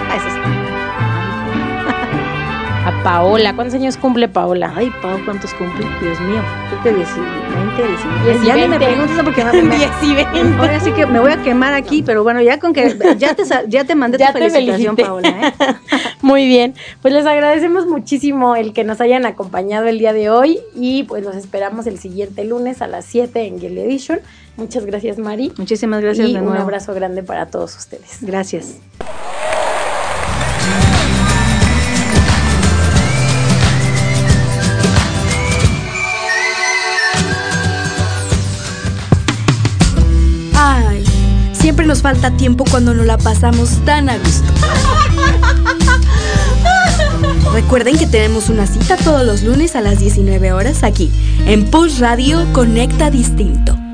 [0.09, 0.61] A
[3.05, 4.73] Paola, ¿cuántos años cumple Paola?
[4.75, 5.85] Ay, Pau, ¿cuántos cumple?
[6.01, 6.41] Dios mío,
[6.71, 7.87] creo que 20,
[8.33, 8.47] 19.
[8.47, 10.39] Ya me preguntas porque me, me, 10 y 20.
[10.57, 13.43] Ahora sí que me voy a quemar aquí, pero bueno, ya con que ya te,
[13.67, 15.29] ya te mandé tu felicitación, Paola.
[15.29, 15.53] ¿eh?
[16.23, 20.59] Muy bien, pues les agradecemos muchísimo el que nos hayan acompañado el día de hoy
[20.73, 24.19] y pues los esperamos el siguiente lunes a las 7 en Gale Edition.
[24.57, 25.53] Muchas gracias, Mari.
[25.57, 26.27] Muchísimas gracias.
[26.27, 28.17] Y un abrazo grande para todos ustedes.
[28.21, 28.79] Gracias.
[41.95, 44.51] Nos falta tiempo cuando nos la pasamos tan a gusto.
[47.53, 51.09] Recuerden que tenemos una cita todos los lunes a las 19 horas aquí,
[51.45, 53.84] en Push Radio Conecta Distinto.